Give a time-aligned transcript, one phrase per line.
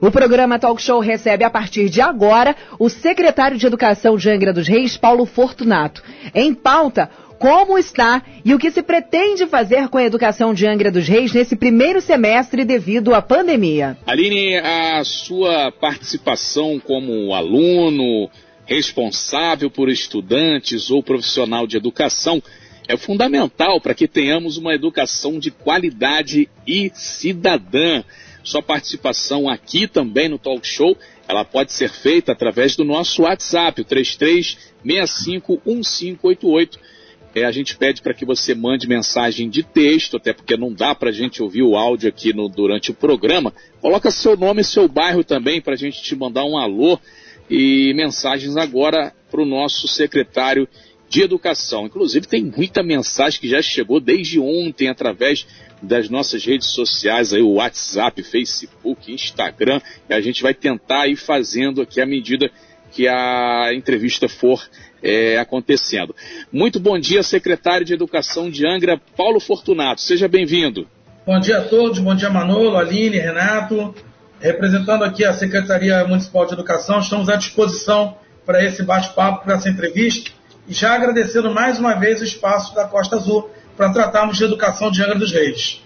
[0.00, 4.50] O programa Talk Show recebe a partir de agora o secretário de Educação de Angra
[4.50, 6.02] dos Reis, Paulo Fortunato.
[6.34, 10.90] Em pauta, como está e o que se pretende fazer com a educação de Angra
[10.90, 13.98] dos Reis nesse primeiro semestre devido à pandemia.
[14.06, 18.30] Aline, a sua participação como aluno,
[18.64, 22.42] responsável por estudantes ou profissional de educação
[22.88, 28.02] é fundamental para que tenhamos uma educação de qualidade e cidadã.
[28.42, 30.96] Sua participação aqui também no Talk Show,
[31.28, 36.78] ela pode ser feita através do nosso WhatsApp, o 33651588.
[37.32, 40.92] É, a gente pede para que você mande mensagem de texto, até porque não dá
[40.94, 43.54] para a gente ouvir o áudio aqui no, durante o programa.
[43.80, 46.98] Coloca seu nome e seu bairro também para a gente te mandar um alô
[47.48, 50.68] e mensagens agora para o nosso secretário
[51.08, 51.86] de Educação.
[51.86, 55.46] Inclusive, tem muita mensagem que já chegou desde ontem através
[55.82, 61.16] das nossas redes sociais, aí, o WhatsApp, Facebook, Instagram, e a gente vai tentar ir
[61.16, 62.50] fazendo aqui à medida
[62.92, 64.60] que a entrevista for
[65.02, 66.14] é, acontecendo.
[66.52, 70.00] Muito bom dia, secretário de Educação de Angra, Paulo Fortunato.
[70.00, 70.86] Seja bem-vindo.
[71.24, 73.94] Bom dia a todos, bom dia Manolo, Aline, Renato.
[74.40, 79.68] Representando aqui a Secretaria Municipal de Educação, estamos à disposição para esse bate-papo, para essa
[79.68, 80.30] entrevista
[80.66, 83.50] e já agradecendo mais uma vez o espaço da Costa Azul
[83.80, 85.80] para tratarmos de educação de Angra dos Reis.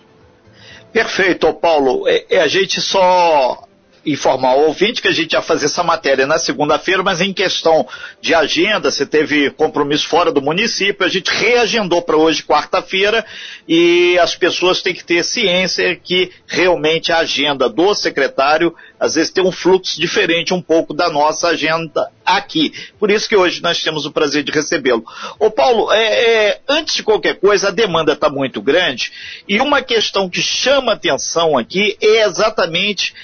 [0.92, 2.08] Perfeito, Paulo.
[2.08, 3.68] É, é, a gente só
[4.06, 7.86] informar o ouvinte que a gente ia fazer essa matéria na segunda-feira, mas em questão
[8.20, 13.24] de agenda, você teve compromisso fora do município, a gente reagendou para hoje, quarta-feira,
[13.66, 19.30] e as pessoas têm que ter ciência que realmente a agenda do secretário, às vezes,
[19.30, 22.72] tem um fluxo diferente um pouco da nossa agenda aqui.
[22.98, 25.04] Por isso que hoje nós temos o prazer de recebê-lo.
[25.38, 29.12] Ô Paulo, é, é, antes de qualquer coisa, a demanda está muito grande,
[29.48, 33.14] e uma questão que chama atenção aqui é exatamente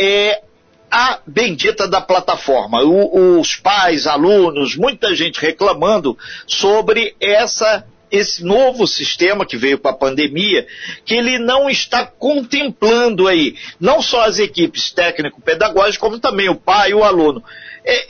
[0.00, 0.42] é
[0.90, 2.82] a bendita da plataforma.
[2.82, 9.86] O, os pais, alunos, muita gente reclamando sobre essa esse novo sistema que veio com
[9.86, 10.66] a pandemia,
[11.04, 16.90] que ele não está contemplando aí, não só as equipes técnico-pedagógicas, como também o pai
[16.90, 17.40] e o aluno.
[17.84, 18.06] É,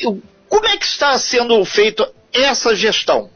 [0.49, 3.29] como é que está sendo feita essa gestão?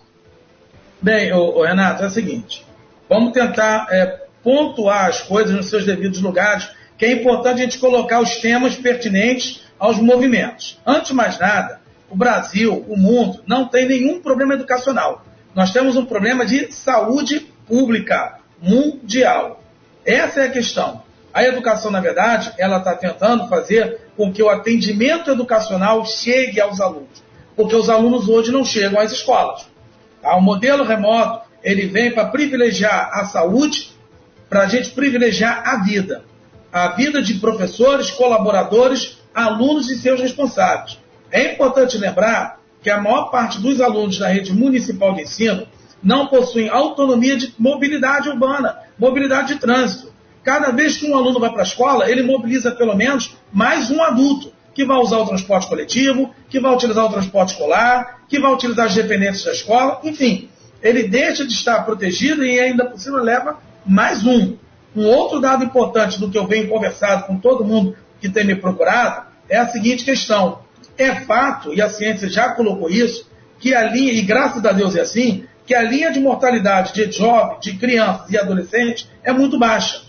[1.03, 2.65] Bem, o, o Renato, é o seguinte,
[3.11, 6.67] vamos tentar é, pontuar as coisas nos seus devidos lugares,
[6.97, 10.81] que é importante a gente colocar os temas pertinentes aos movimentos.
[10.87, 15.25] Antes de mais nada, o Brasil, o mundo, não tem nenhum problema educacional.
[15.55, 19.63] Nós temos um problema de saúde pública mundial.
[20.05, 21.03] Essa é a questão.
[21.33, 26.81] A educação, na verdade, ela está tentando fazer com que o atendimento educacional chegue aos
[26.81, 27.25] alunos,
[27.57, 29.67] porque os alunos hoje não chegam às escolas.
[30.23, 30.37] Tá?
[30.37, 33.93] O modelo remoto ele vem para privilegiar a saúde,
[34.49, 36.23] para a gente privilegiar a vida
[36.75, 40.99] a vida de professores, colaboradores, alunos e seus responsáveis.
[41.31, 45.69] É importante lembrar que a maior parte dos alunos da rede municipal de ensino
[46.03, 50.13] não possuem autonomia de mobilidade urbana, mobilidade de trânsito.
[50.43, 54.03] Cada vez que um aluno vai para a escola, ele mobiliza pelo menos mais um
[54.03, 58.53] adulto que vai usar o transporte coletivo, que vai utilizar o transporte escolar, que vai
[58.53, 60.49] utilizar as dependências da escola, enfim,
[60.83, 64.57] ele deixa de estar protegido e ainda por cima leva mais um.
[64.97, 68.55] Um outro dado importante do que eu venho conversado com todo mundo que tem me
[68.55, 70.61] procurado é a seguinte questão.
[70.97, 73.29] É fato, e a ciência já colocou isso,
[73.59, 77.11] que a linha, e graças a Deus é assim, que a linha de mortalidade de
[77.11, 80.03] jovens, de crianças e adolescentes é muito baixa.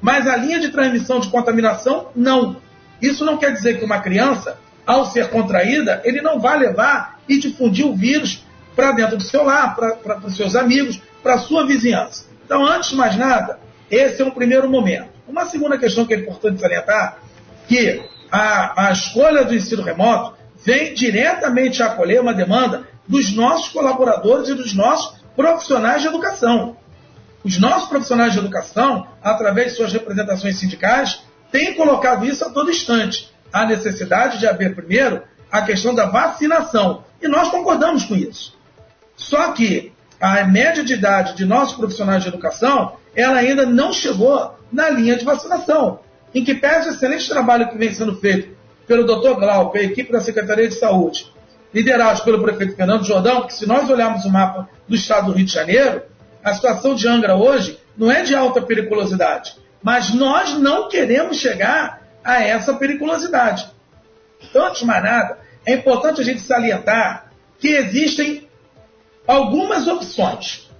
[0.00, 2.56] Mas a linha de transmissão de contaminação, não.
[3.00, 7.38] Isso não quer dizer que uma criança, ao ser contraída, ele não vai levar e
[7.38, 11.66] difundir o vírus para dentro do seu lar, para os seus amigos, para a sua
[11.66, 12.26] vizinhança.
[12.44, 13.60] Então, antes de mais nada,
[13.92, 15.10] esse é um primeiro momento.
[15.28, 17.18] Uma segunda questão que é importante salientar,
[17.68, 24.48] que a, a escolha do ensino remoto vem diretamente acolher uma demanda dos nossos colaboradores
[24.48, 26.76] e dos nossos profissionais de educação.
[27.44, 32.70] Os nossos profissionais de educação, através de suas representações sindicais, têm colocado isso a todo
[32.70, 33.30] instante.
[33.52, 37.04] A necessidade de haver, primeiro, a questão da vacinação.
[37.20, 38.56] E nós concordamos com isso.
[39.16, 39.92] Só que
[40.22, 45.16] a média de idade de nossos profissionais de educação ela ainda não chegou na linha
[45.16, 45.98] de vacinação,
[46.32, 49.34] em que pese o excelente trabalho que vem sendo feito pelo Dr.
[49.34, 51.26] Glauco e a equipe da Secretaria de Saúde,
[51.74, 55.44] liderados pelo prefeito Fernando Jordão, que se nós olharmos o mapa do estado do Rio
[55.44, 56.02] de Janeiro,
[56.44, 62.00] a situação de Angra hoje não é de alta periculosidade, mas nós não queremos chegar
[62.22, 63.68] a essa periculosidade.
[64.40, 68.48] Então, antes de mais nada, é importante a gente salientar que existem
[69.32, 70.70] algumas opções.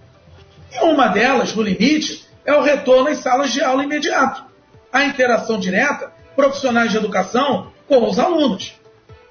[0.73, 4.45] E uma delas, no limite, é o retorno às salas de aula imediato.
[4.93, 8.75] A interação direta profissionais de educação com os alunos.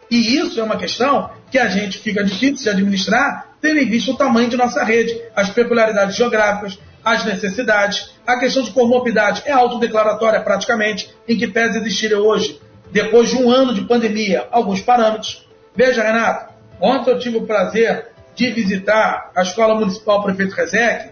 [0.09, 4.11] E isso é uma questão que a gente fica difícil de administrar, tendo em vista
[4.11, 8.11] o tamanho de nossa rede, as peculiaridades geográficas, as necessidades.
[8.25, 12.59] A questão de comorbidade é autodeclaratória praticamente, em que pese existir hoje,
[12.91, 15.47] depois de um ano de pandemia, alguns parâmetros.
[15.75, 21.11] Veja, Renato, ontem eu tive o prazer de visitar a Escola Municipal Prefeito Rezec,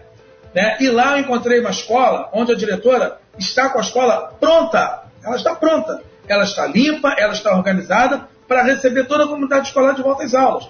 [0.54, 5.04] né, e lá eu encontrei uma escola onde a diretora está com a escola pronta.
[5.24, 6.02] Ela está pronta.
[6.26, 10.34] Ela está limpa, ela está organizada para receber toda a comunidade escolar de volta às
[10.34, 10.68] aulas.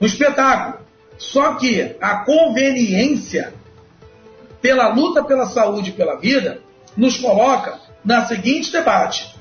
[0.00, 0.86] Um espetáculo.
[1.16, 3.52] Só que a conveniência
[4.60, 6.60] pela luta pela saúde e pela vida
[6.96, 9.34] nos coloca na seguinte debate: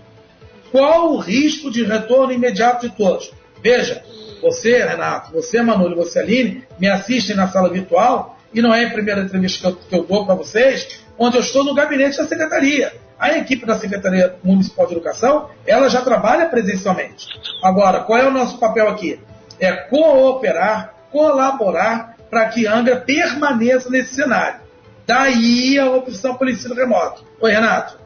[0.71, 3.31] qual o risco de retorno imediato de todos?
[3.61, 4.03] Veja,
[4.41, 8.89] você, Renato, você, Manolo, você, Aline, me assistem na sala virtual e não é a
[8.89, 12.27] primeira entrevista que eu, que eu dou para vocês, onde eu estou no gabinete da
[12.27, 12.93] secretaria.
[13.19, 17.27] A equipe da Secretaria Municipal de Educação, ela já trabalha presencialmente.
[17.63, 19.19] Agora, qual é o nosso papel aqui?
[19.59, 24.59] É cooperar, colaborar para que Angra permaneça nesse cenário.
[25.07, 27.23] Daí a opção pelo ensino remoto.
[27.41, 27.97] Oi, Renato.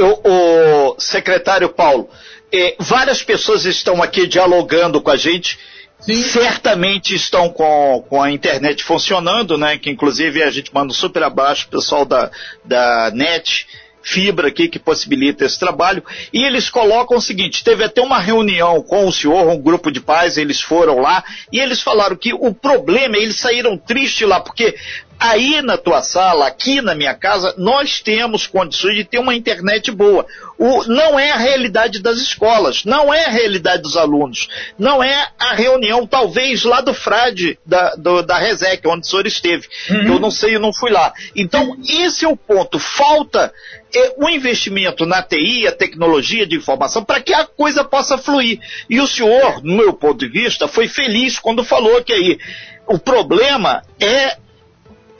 [0.00, 2.08] O, o secretário Paulo,
[2.52, 5.58] eh, várias pessoas estão aqui dialogando com a gente.
[6.00, 6.22] Sim.
[6.22, 9.76] Certamente estão com, com a internet funcionando, né?
[9.76, 12.30] Que inclusive a gente manda um super abaixo pessoal da,
[12.64, 13.66] da NET
[14.02, 16.02] fibra aqui que possibilita esse trabalho.
[16.32, 20.00] E eles colocam o seguinte: teve até uma reunião com o senhor, um grupo de
[20.00, 24.74] pais, eles foram lá e eles falaram que o problema, eles saíram tristes lá, porque
[25.20, 29.90] Aí na tua sala, aqui na minha casa, nós temos condições de ter uma internet
[29.90, 30.24] boa.
[30.56, 35.28] O, não é a realidade das escolas, não é a realidade dos alunos, não é
[35.38, 39.68] a reunião, talvez, lá do Frade, da, do, da Resec, onde o senhor esteve.
[39.90, 40.14] Uhum.
[40.14, 41.12] Eu não sei, eu não fui lá.
[41.36, 42.78] Então, esse é o ponto.
[42.78, 43.52] Falta
[43.94, 48.58] é, o investimento na TI, a tecnologia de informação, para que a coisa possa fluir.
[48.88, 52.38] E o senhor, no meu ponto de vista, foi feliz quando falou que aí
[52.86, 54.38] o problema é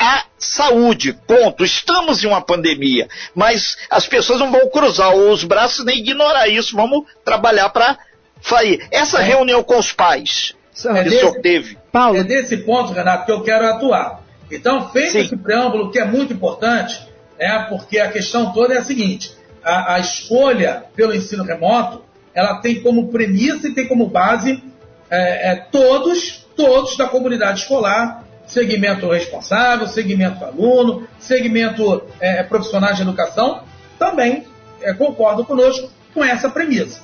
[0.00, 1.62] a saúde, ponto.
[1.62, 6.74] Estamos em uma pandemia, mas as pessoas não vão cruzar os braços nem ignorar isso.
[6.74, 7.98] Vamos trabalhar para
[8.40, 8.88] sair.
[8.90, 9.24] Essa é.
[9.24, 10.54] reunião com os pais
[10.88, 11.78] é que desse, o senhor teve.
[11.92, 12.16] Paulo.
[12.16, 14.22] É desse ponto, Renato, que eu quero atuar.
[14.50, 15.20] Então, feito Sim.
[15.20, 17.06] esse preâmbulo, que é muito importante,
[17.38, 19.32] é porque a questão toda é a seguinte:
[19.62, 22.02] a, a escolha pelo ensino remoto,
[22.34, 24.62] ela tem como premissa e tem como base
[25.10, 33.02] é, é, todos, todos da comunidade escolar segmento responsável, segmento aluno, segmento é, profissionais de
[33.02, 33.62] educação,
[33.98, 34.44] também
[34.82, 37.00] é, concordam conosco com essa premissa.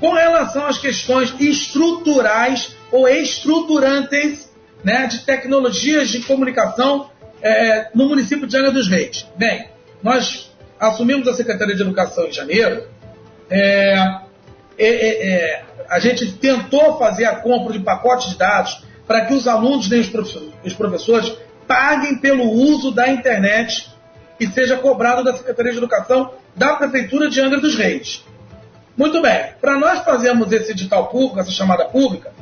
[0.00, 4.48] Com relação às questões estruturais ou estruturantes
[4.84, 7.10] né, de tecnologias de comunicação
[7.42, 9.26] é, no município de Angra dos Reis.
[9.36, 9.66] Bem,
[10.02, 12.86] nós assumimos a Secretaria de Educação em janeiro.
[13.50, 14.20] É,
[14.78, 19.32] é, é, é a gente tentou fazer a compra de pacotes de dados para que
[19.32, 21.34] os alunos nem os professores
[21.66, 23.90] paguem pelo uso da internet
[24.38, 28.24] e seja cobrado da Secretaria de Educação da Prefeitura de Angra dos Reis.
[28.96, 32.32] Muito bem, para nós fazermos esse edital público, essa chamada pública,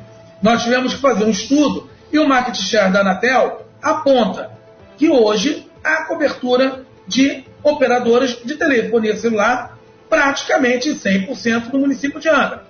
[0.43, 4.51] nós tivemos que fazer um estudo e o market share da Anatel aponta
[4.99, 9.79] que hoje há cobertura de operadoras de telefonia celular
[10.09, 12.65] praticamente 100% no município de Angra.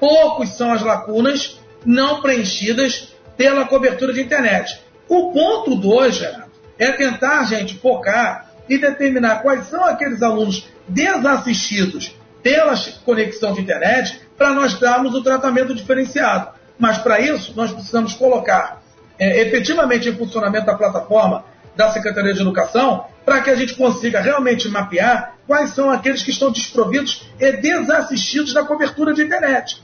[0.00, 4.82] Poucos são as lacunas não preenchidas pela cobertura de internet.
[5.08, 12.14] O ponto 2, Gerardo, é tentar, gente, focar e determinar quais são aqueles alunos desassistidos
[12.42, 12.74] pela
[13.04, 16.48] conexão de internet para nós darmos o tratamento diferenciado.
[16.78, 18.82] Mas para isso, nós precisamos colocar
[19.18, 21.44] é, efetivamente em funcionamento a plataforma
[21.76, 26.30] da Secretaria de Educação para que a gente consiga realmente mapear quais são aqueles que
[26.30, 29.82] estão desprovidos e desassistidos da cobertura de internet.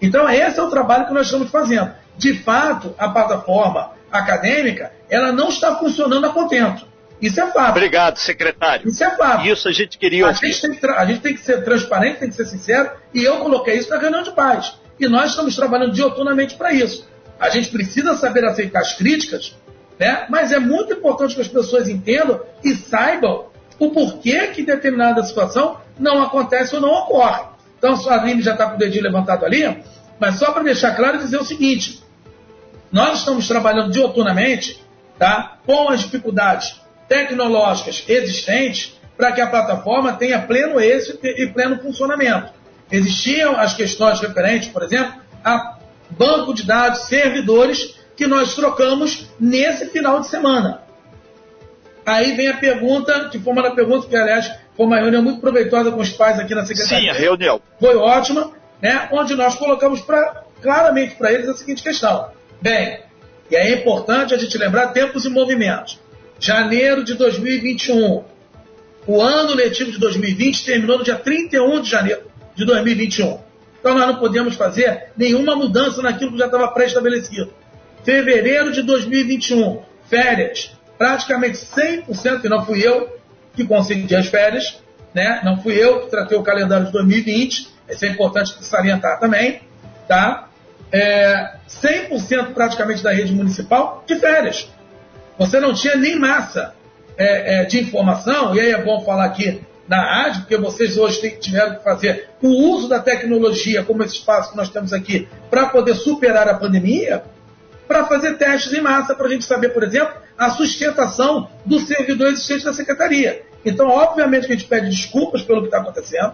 [0.00, 5.32] Então, esse é o trabalho que nós estamos fazendo de fato, a plataforma acadêmica ela
[5.32, 6.86] não está funcionando a contento.
[7.20, 7.70] Isso é fato.
[7.70, 8.88] Obrigado, secretário.
[8.88, 9.44] Isso é fato.
[9.44, 10.46] Isso a gente queria ouvir.
[10.46, 13.24] A gente, tem que, a gente tem que ser transparente, tem que ser sincero, e
[13.24, 14.74] eu coloquei isso na reunião de paz.
[15.00, 17.08] E nós estamos trabalhando dioturnamente para isso.
[17.40, 19.56] A gente precisa saber aceitar as críticas,
[19.98, 20.26] né?
[20.30, 23.46] mas é muito importante que as pessoas entendam e saibam
[23.80, 27.42] o porquê que determinada situação não acontece ou não ocorre.
[27.78, 29.82] Então, a Aline já está com o dedinho levantado ali,
[30.20, 32.01] mas só para deixar claro dizer o seguinte:
[32.92, 34.80] nós estamos trabalhando dioturnamente
[35.18, 41.78] tá, com as dificuldades tecnológicas existentes para que a plataforma tenha pleno êxito e pleno
[41.78, 42.52] funcionamento.
[42.90, 45.78] Existiam as questões referentes, por exemplo, a
[46.10, 50.82] banco de dados, servidores, que nós trocamos nesse final de semana.
[52.04, 55.40] Aí vem a pergunta, que foi uma das perguntas que, aliás, Foi uma reunião muito
[55.40, 57.12] proveitosa com os pais aqui na Secretaria.
[57.12, 57.60] Sim, a reunião.
[57.78, 59.08] Foi ótima, né?
[59.12, 62.30] onde nós colocamos pra, claramente para eles a seguinte questão.
[62.62, 63.00] Bem,
[63.50, 65.98] e é importante a gente lembrar tempos e movimentos.
[66.38, 68.22] Janeiro de 2021.
[69.04, 72.22] O ano letivo de 2020 terminou no dia 31 de janeiro
[72.54, 73.40] de 2021.
[73.80, 77.52] Então nós não podemos fazer nenhuma mudança naquilo que já estava pré-estabelecido.
[78.04, 80.70] Fevereiro de 2021, férias.
[80.96, 83.18] Praticamente 100%, e não fui eu
[83.56, 84.80] que concedi as férias,
[85.12, 85.40] né?
[85.44, 89.62] não fui eu que tratei o calendário de 2020, isso é importante salientar também,
[90.06, 90.48] tá?
[90.92, 94.70] É, 100% praticamente da rede municipal de férias.
[95.38, 96.74] Você não tinha nem massa
[97.16, 101.30] é, é, de informação, e aí é bom falar aqui na rádio, porque vocês hoje
[101.40, 105.66] tiveram que fazer o uso da tecnologia, como esse espaço que nós temos aqui, para
[105.66, 107.22] poder superar a pandemia,
[107.86, 112.28] para fazer testes em massa, para a gente saber, por exemplo, a sustentação do servidor
[112.28, 113.42] existente da secretaria.
[113.64, 116.32] Então, obviamente, que a gente pede desculpas pelo que está acontecendo.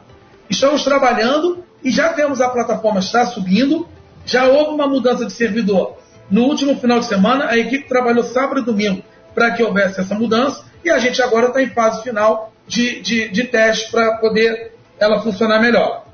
[0.48, 3.88] Estamos trabalhando e já temos a plataforma está subindo.
[4.28, 5.96] Já houve uma mudança de servidor.
[6.30, 9.02] No último final de semana, a equipe trabalhou sábado e domingo
[9.34, 13.28] para que houvesse essa mudança e a gente agora está em fase final de, de,
[13.28, 16.04] de teste para poder ela funcionar melhor.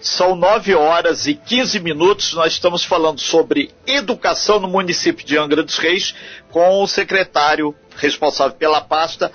[0.00, 2.34] São 9 horas e 15 minutos.
[2.34, 6.14] Nós estamos falando sobre educação no município de Angra dos Reis
[6.50, 9.30] com o secretário responsável pela pasta,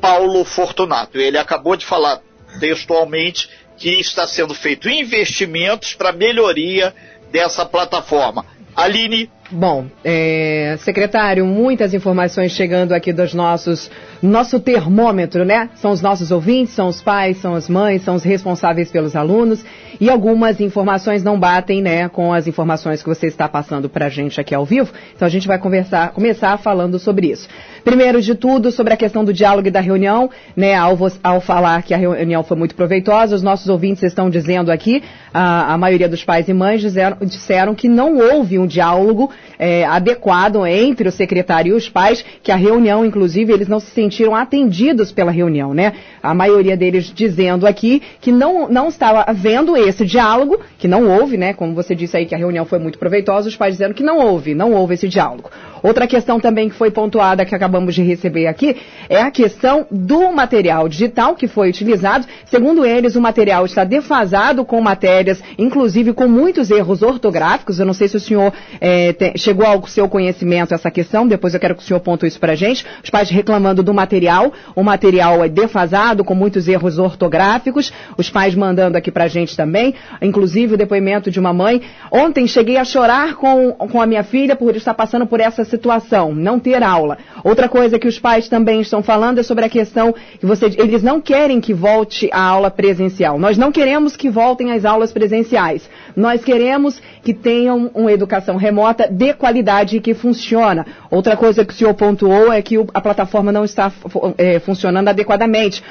[0.00, 1.18] Paulo Fortunato.
[1.18, 2.20] Ele acabou de falar
[2.58, 6.94] textualmente que está sendo feito investimentos para melhoria
[7.34, 8.44] dessa plataforma.
[8.76, 9.28] Aline.
[9.56, 13.88] Bom, é, secretário, muitas informações chegando aqui dos nossos,
[14.20, 15.70] nosso termômetro, né?
[15.76, 19.64] São os nossos ouvintes, são os pais, são as mães, são os responsáveis pelos alunos
[20.00, 24.08] e algumas informações não batem, né, com as informações que você está passando para a
[24.08, 24.92] gente aqui ao vivo.
[25.14, 27.48] Então a gente vai conversar, começar falando sobre isso.
[27.84, 31.82] Primeiro de tudo, sobre a questão do diálogo e da reunião, né, ao, ao falar
[31.82, 36.08] que a reunião foi muito proveitosa, os nossos ouvintes estão dizendo aqui, a, a maioria
[36.08, 41.12] dos pais e mães disseram, disseram que não houve um diálogo é, adequado entre o
[41.12, 45.74] secretário e os pais, que a reunião, inclusive, eles não se sentiram atendidos pela reunião,
[45.74, 45.92] né?
[46.22, 51.36] A maioria deles dizendo aqui que não, não estava havendo esse diálogo, que não houve,
[51.36, 51.52] né?
[51.52, 54.18] Como você disse aí que a reunião foi muito proveitosa, os pais dizendo que não
[54.18, 55.50] houve, não houve esse diálogo.
[55.82, 58.76] Outra questão também que foi pontuada, que acabamos de receber aqui,
[59.08, 62.26] é a questão do material digital que foi utilizado.
[62.46, 67.78] Segundo eles, o material está defasado com matérias, inclusive com muitos erros ortográficos.
[67.78, 71.54] Eu não sei se o senhor é, te, chegou ao seu conhecimento essa questão, depois
[71.54, 72.84] eu quero que o senhor ponte isso para a gente.
[73.02, 77.92] Os pais reclamando do material, o material é defasado, com muitos erros ortográficos.
[78.16, 81.82] Os pais mandando aqui para a gente também, inclusive o depoimento de uma mãe.
[82.10, 86.34] Ontem cheguei a chorar com, com a minha filha por estar passando por essa situação,
[86.34, 87.18] não ter aula.
[87.42, 91.02] Outra coisa que os pais também estão falando é sobre a questão que você, eles
[91.02, 93.38] não querem que volte a aula presencial.
[93.38, 95.88] Nós não queremos que voltem as aulas presenciais.
[96.16, 100.86] Nós queremos que tenham uma educação remota de qualidade que funciona.
[101.10, 103.92] Outra coisa que o senhor pontuou é que a plataforma não está
[104.38, 105.82] é, funcionando adequadamente.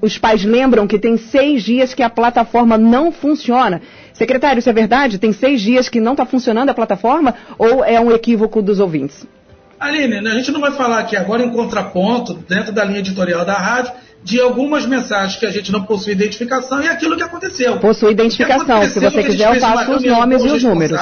[0.00, 3.80] Os pais lembram que tem seis dias que a plataforma não funciona.
[4.12, 5.18] Secretário, isso é verdade?
[5.18, 9.26] Tem seis dias que não está funcionando a plataforma ou é um equívoco dos ouvintes?
[9.78, 13.54] Aline, a gente não vai falar aqui agora em contraponto, dentro da linha editorial da
[13.54, 13.92] rádio,
[14.24, 17.78] de algumas mensagens que a gente não possui identificação e aquilo que aconteceu.
[17.78, 18.88] Possui identificação.
[18.88, 20.98] Se você quiser, eu passo os nomes e os números.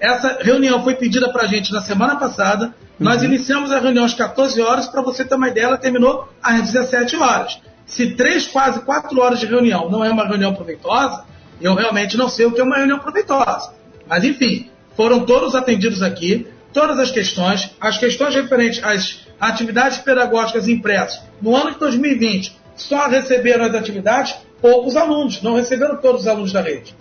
[0.00, 2.74] Essa reunião foi pedida para a gente na semana passada.
[2.98, 3.28] Nós uhum.
[3.28, 7.16] iniciamos a reunião às 14 horas, para você ter uma ideia, ela terminou às 17
[7.16, 7.60] horas.
[7.84, 11.24] Se três, quase quatro horas de reunião não é uma reunião proveitosa,
[11.60, 13.74] eu realmente não sei o que é uma reunião proveitosa.
[14.08, 20.68] Mas, enfim, foram todos atendidos aqui, todas as questões, as questões referentes às atividades pedagógicas
[20.68, 21.22] impressas.
[21.40, 26.52] No ano de 2020, só receberam as atividades poucos alunos, não receberam todos os alunos
[26.52, 26.94] da rede.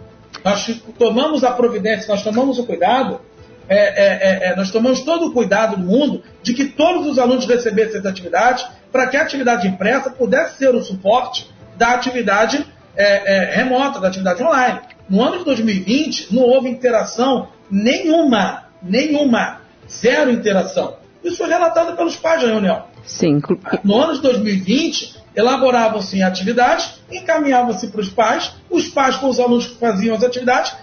[0.44, 3.20] Nós tomamos a providência, nós tomamos o cuidado,
[3.68, 7.18] é, é, é, é nós tomamos todo o cuidado do mundo de que todos os
[7.18, 12.66] alunos recebessem as atividades, para que a atividade impressa pudesse ser o suporte da atividade
[12.96, 14.80] é, é, remota, da atividade online.
[15.10, 20.98] No ano de 2020, não houve interação nenhuma, nenhuma, zero interação.
[21.26, 22.84] Isso foi relatado pelos pais da reunião.
[23.04, 23.42] Sim.
[23.84, 29.66] No ano de 2020, elaboravam-se atividades, encaminhavam-se para os pais, os pais com os alunos
[29.66, 30.76] que faziam as atividades,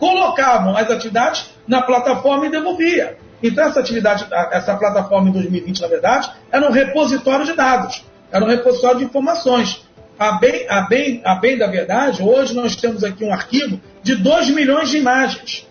[0.00, 3.16] colocavam as atividades na plataforma e devolvia.
[3.40, 8.44] Então essa atividade, essa plataforma em 2020, na verdade, era um repositório de dados, era
[8.44, 9.86] um repositório de informações.
[10.18, 14.16] A bem, a, bem, a bem da verdade, hoje nós temos aqui um arquivo de
[14.16, 15.66] 2 milhões de imagens.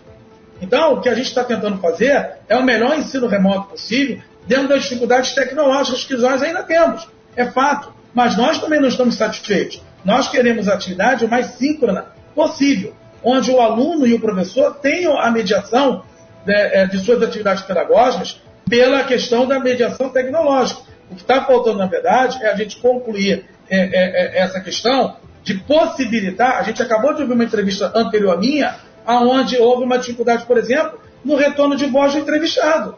[0.62, 4.68] Então, o que a gente está tentando fazer é o melhor ensino remoto possível, dentro
[4.68, 7.08] das dificuldades tecnológicas que nós ainda temos.
[7.36, 7.92] É fato.
[8.14, 9.82] Mas nós também não estamos satisfeitos.
[10.04, 15.18] Nós queremos a atividade o mais síncrona possível, onde o aluno e o professor tenham
[15.18, 16.04] a mediação
[16.44, 20.82] de, é, de suas atividades pedagógicas pela questão da mediação tecnológica.
[21.10, 25.16] O que está faltando, na verdade, é a gente concluir é, é, é, essa questão
[25.42, 26.58] de possibilitar.
[26.58, 30.58] A gente acabou de ouvir uma entrevista anterior à minha, aonde houve uma dificuldade, por
[30.58, 32.96] exemplo, no retorno de voz do entrevistado.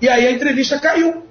[0.00, 1.26] E aí a entrevista caiu.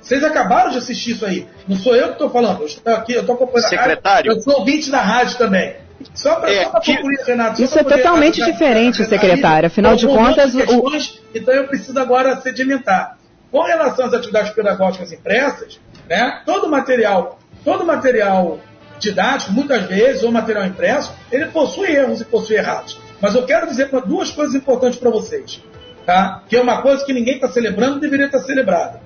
[0.00, 1.46] Vocês acabaram de assistir isso aí.
[1.68, 2.60] Não sou eu que estou falando.
[2.60, 4.00] Eu estou aqui, eu estou acompanhando Secretário.
[4.04, 4.32] a rádio.
[4.32, 5.76] Eu sou ouvinte da rádio também.
[6.14, 7.62] Só para é, concluir, Renato.
[7.62, 9.68] Isso é totalmente diferente, secretário.
[9.68, 11.20] Afinal de contas, questões, o...
[11.34, 13.18] então eu preciso agora sedimentar.
[13.50, 18.58] Com relação às atividades pedagógicas impressas, né, todo material, todo material
[18.98, 22.98] didático, muitas vezes, ou material impresso, ele possui erros e possui errados.
[23.22, 25.62] Mas eu quero dizer duas coisas importantes para vocês,
[26.04, 26.42] tá?
[26.48, 29.00] que é uma coisa que ninguém está celebrando deveria estar celebrada.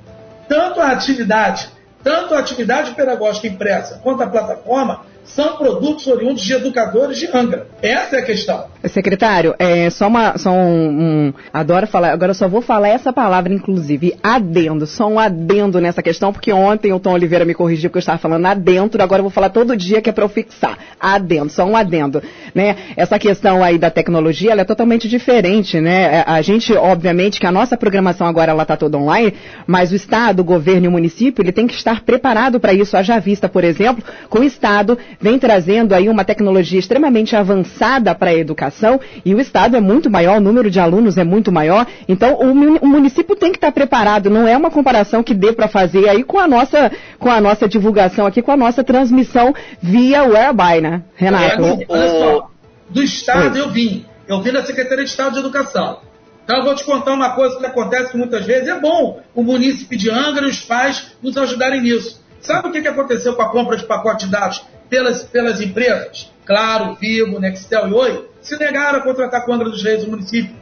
[0.49, 1.69] Tanto a atividade,
[2.03, 7.67] tanto a atividade pedagógica impressa quanto a plataforma são produtos oriundos de educadores de Angra.
[7.83, 8.65] Essa é a questão.
[8.87, 10.89] Secretário, é só uma, só um,
[11.29, 15.81] um, adoro falar, agora eu só vou falar essa palavra, inclusive, adendo, só um adendo
[15.81, 19.21] nessa questão, porque ontem o Tom Oliveira me corrigiu que eu estava falando adentro, agora
[19.21, 22.23] eu vou falar todo dia que é para eu fixar, adendo, só um adendo,
[22.55, 22.77] né?
[22.97, 26.19] Essa questão aí da tecnologia, ela é totalmente diferente, né?
[26.19, 29.35] É, a gente, obviamente, que a nossa programação agora ela está toda online,
[29.67, 32.97] mas o Estado, o governo e o município, ele tem que estar preparado para isso,
[32.97, 38.31] haja vista, por exemplo, com o Estado vem trazendo aí uma tecnologia extremamente avançada para
[38.31, 41.87] a educação e o Estado é muito maior, o número de alunos é muito maior,
[42.09, 45.69] então o, o município tem que estar preparado, não é uma comparação que dê para
[45.69, 50.25] fazer aí com a nossa, com a nossa divulgação aqui, com a nossa transmissão via
[50.25, 51.65] whereby, né, Renato?
[51.65, 52.51] É, olha só,
[52.89, 53.61] do Estado Oi.
[53.61, 56.01] eu vim, eu vim da Secretaria de Estado de Educação.
[56.45, 59.97] Então eu vou te contar uma coisa que acontece muitas vezes é bom o munícipe
[59.97, 62.25] de Angra e os pais nos ajudarem nisso.
[62.41, 66.31] Sabe o que, que aconteceu com a compra de pacote de dados pelas, pelas empresas?
[66.45, 70.11] Claro, Vivo, Nextel e Oi, se negaram a contratar com a Angra dos Reis o
[70.11, 70.55] município.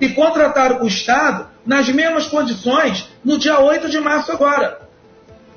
[0.00, 4.80] E contrataram o Estado nas mesmas condições no dia 8 de março agora.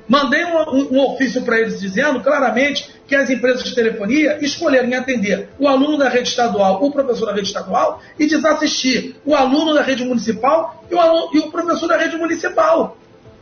[0.07, 4.89] Mandei um, um, um ofício para eles dizendo claramente que as empresas de telefonia escolheram
[4.89, 9.33] em atender o aluno da rede estadual, o professor da rede estadual, e desassistir o
[9.33, 12.97] aluno da rede municipal e o, aluno, e o professor da rede municipal.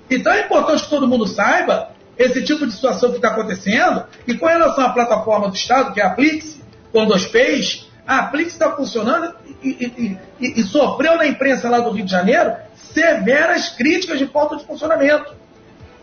[0.09, 1.91] Então é importante que todo mundo saiba
[2.21, 4.05] esse tipo de situação que está acontecendo.
[4.27, 8.19] E com relação à plataforma do Estado, que é a Aplix, com dois P's, a
[8.19, 12.53] Aplix está funcionando e, e, e, e, sofreu na imprensa lá do Rio de Janeiro
[12.93, 15.33] severas críticas de falta de funcionamento.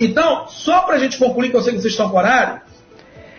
[0.01, 2.61] Então, só para a gente concluir, que eu sei que vocês estão com horário,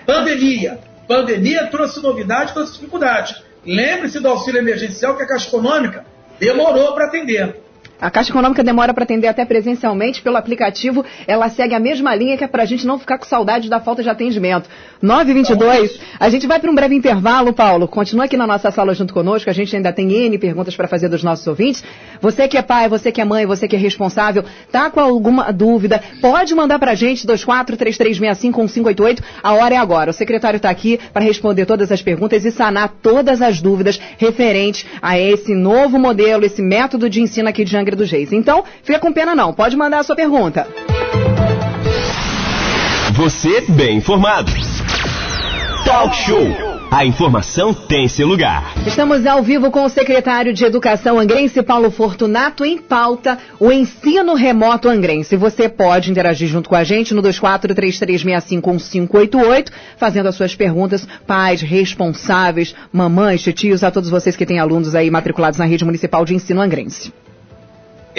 [0.05, 0.79] pandemia.
[1.07, 3.43] Pandemia trouxe novidade, trouxe dificuldade.
[3.65, 6.05] Lembre-se do auxílio emergencial que a Caixa Econômica
[6.39, 7.61] demorou para atender.
[8.01, 11.03] A Caixa Econômica demora para atender até presencialmente pelo aplicativo.
[11.27, 13.81] Ela segue a mesma linha que é para a gente não ficar com saudade da
[13.81, 14.69] falta de atendimento.
[15.01, 15.99] 922.
[16.17, 17.89] A gente vai para um breve intervalo, Paulo.
[17.89, 19.49] Continua aqui na nossa sala junto conosco.
[19.49, 21.83] A gente ainda tem N perguntas para fazer dos nossos ouvintes.
[22.21, 25.51] Você que é pai, você que é mãe, você que é responsável, tá com alguma
[25.51, 29.19] dúvida, pode mandar para a gente 2433651588.
[29.43, 30.11] A hora é agora.
[30.11, 34.85] O secretário está aqui para responder todas as perguntas e sanar todas as dúvidas referentes
[35.01, 38.31] a esse novo modelo, esse método de ensino aqui de Dos Reis.
[38.31, 39.53] Então, fica com pena não.
[39.53, 40.67] Pode mandar a sua pergunta.
[43.13, 44.51] Você bem informado.
[45.83, 46.69] Talk Show.
[46.91, 48.73] A informação tem seu lugar.
[48.85, 54.33] Estamos ao vivo com o secretário de Educação angrense, Paulo Fortunato, em pauta o ensino
[54.33, 55.35] remoto angrense.
[55.35, 62.73] Você pode interagir junto com a gente no 2433651588, fazendo as suas perguntas, pais, responsáveis,
[62.91, 66.59] mamães, tios, a todos vocês que têm alunos aí matriculados na rede municipal de ensino
[66.59, 67.13] angrense.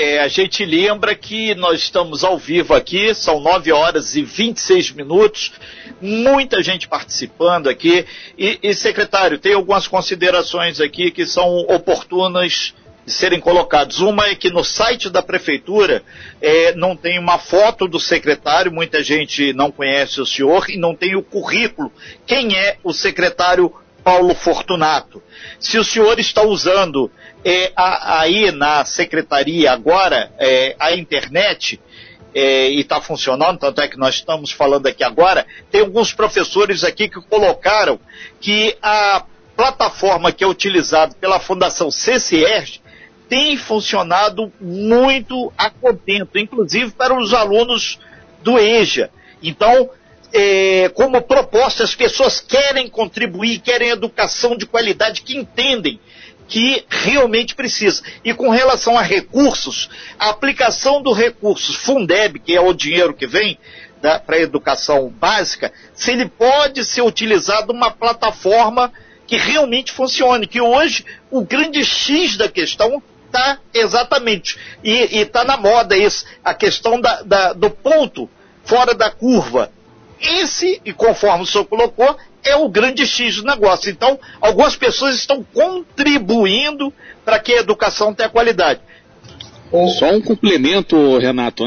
[0.03, 4.93] É, a gente lembra que nós estamos ao vivo aqui, são 9 horas e 26
[4.93, 5.53] minutos,
[6.01, 8.07] muita gente participando aqui.
[8.39, 12.73] E, e, secretário, tem algumas considerações aqui que são oportunas
[13.05, 13.99] de serem colocadas.
[13.99, 16.03] Uma é que no site da prefeitura
[16.41, 20.95] é, não tem uma foto do secretário, muita gente não conhece o senhor, e não
[20.95, 21.93] tem o currículo.
[22.27, 23.71] Quem é o secretário
[24.03, 25.23] Paulo Fortunato?
[25.59, 27.11] Se o senhor está usando
[27.45, 31.81] é, a, aí na secretaria agora, é, a internet,
[32.35, 36.85] é, e está funcionando, tanto é que nós estamos falando aqui agora, tem alguns professores
[36.85, 37.99] aqui que colocaram
[38.41, 39.25] que a
[39.57, 42.81] plataforma que é utilizada pela Fundação CCR
[43.29, 47.99] tem funcionado muito a contento, inclusive para os alunos
[48.43, 49.11] do EJA.
[49.43, 49.91] Então,
[50.33, 56.01] é, como proposta, as pessoas querem contribuir, querem educação de qualidade, que entendem
[56.51, 58.03] que realmente precisa.
[58.25, 63.27] E com relação a recursos, a aplicação do recurso Fundeb, que é o dinheiro que
[63.27, 63.57] vem,
[64.01, 68.93] para a educação básica, se ele pode ser utilizado uma plataforma
[69.27, 75.57] que realmente funcione, que hoje o grande X da questão está exatamente, e está na
[75.57, 78.29] moda isso, a questão da, da, do ponto
[78.65, 79.71] fora da curva.
[80.21, 83.91] Esse, e conforme o senhor colocou, é o grande X do negócio.
[83.91, 86.93] Então, algumas pessoas estão contribuindo
[87.25, 88.81] para que a educação tenha qualidade.
[89.99, 91.65] Só um complemento, Renato,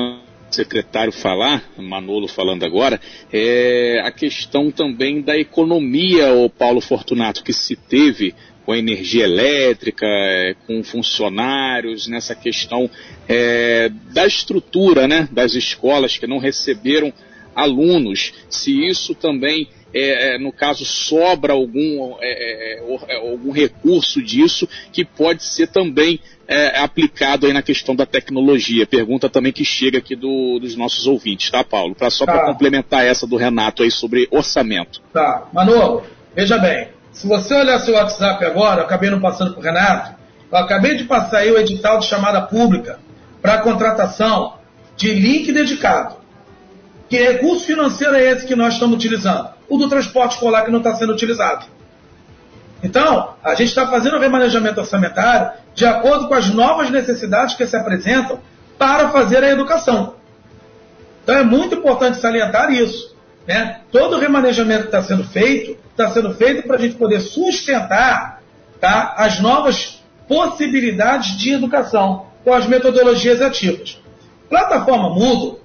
[0.51, 2.99] secretário falar, Manolo falando agora,
[3.31, 9.25] é a questão também da economia, o Paulo Fortunato, que se teve com a energia
[9.25, 12.89] elétrica, é, com funcionários, nessa questão
[13.27, 17.11] é, da estrutura né, das escolas que não receberam
[17.55, 24.21] alunos, se isso também é, é, no caso, sobra algum, é, é, é algum recurso
[24.21, 28.87] disso que pode ser também é, aplicado aí na questão da tecnologia.
[28.87, 31.93] Pergunta também que chega aqui do, dos nossos ouvintes, tá, Paulo?
[31.93, 32.33] Pra, só tá.
[32.33, 35.01] para complementar essa do Renato aí sobre orçamento.
[35.13, 35.47] Tá.
[35.53, 36.03] Manolo,
[36.35, 40.15] veja bem, se você olhar seu WhatsApp agora, eu acabei não passando para o Renato,
[40.51, 42.99] eu acabei de passar aí o edital de chamada pública
[43.41, 44.55] para contratação
[44.97, 46.15] de link dedicado.
[47.09, 49.52] Que recurso financeiro é esse que nós estamos utilizando?
[49.69, 51.65] O do transporte escolar que não está sendo utilizado.
[52.83, 57.65] Então, a gente está fazendo o remanejamento orçamentário de acordo com as novas necessidades que
[57.65, 58.39] se apresentam
[58.77, 60.15] para fazer a educação.
[61.23, 63.15] Então é muito importante salientar isso.
[63.47, 63.79] Né?
[63.91, 68.41] Todo o remanejamento que está sendo feito, está sendo feito para a gente poder sustentar
[68.81, 73.97] tá, as novas possibilidades de educação com as metodologias ativas.
[74.49, 75.63] Plataforma Moodle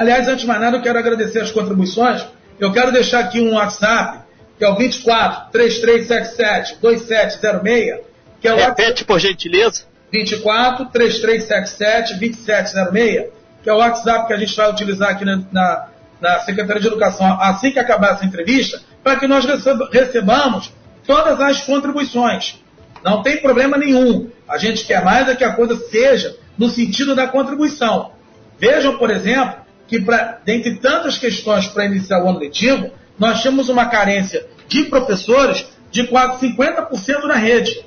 [0.00, 2.24] Aliás, antes de mais nada, eu quero agradecer as contribuições.
[2.60, 4.20] Eu quero deixar aqui um WhatsApp,
[4.58, 8.00] que é o 24 3377 2706.
[8.40, 9.84] Que é o Repete, WhatsApp, por gentileza.
[10.12, 15.88] 24 3377 2706, que é o WhatsApp que a gente vai utilizar aqui na, na,
[16.20, 19.46] na Secretaria de Educação assim que acabar essa entrevista, para que nós
[19.90, 20.70] recebamos
[21.06, 22.60] todas as contribuições.
[23.02, 24.28] Não tem problema nenhum.
[24.46, 28.12] A gente quer mais é que a coisa seja no sentido da contribuição.
[28.58, 29.59] Vejam, por exemplo,
[29.90, 34.84] que, pra, dentre tantas questões para iniciar o ano letivo, nós temos uma carência de
[34.84, 37.84] professores de quase 50% na rede.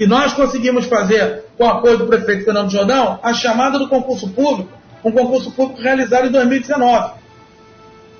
[0.00, 4.30] E nós conseguimos fazer, com o apoio do prefeito Fernando Jordão, a chamada do concurso
[4.30, 4.72] público,
[5.04, 7.20] um concurso público realizado em 2019.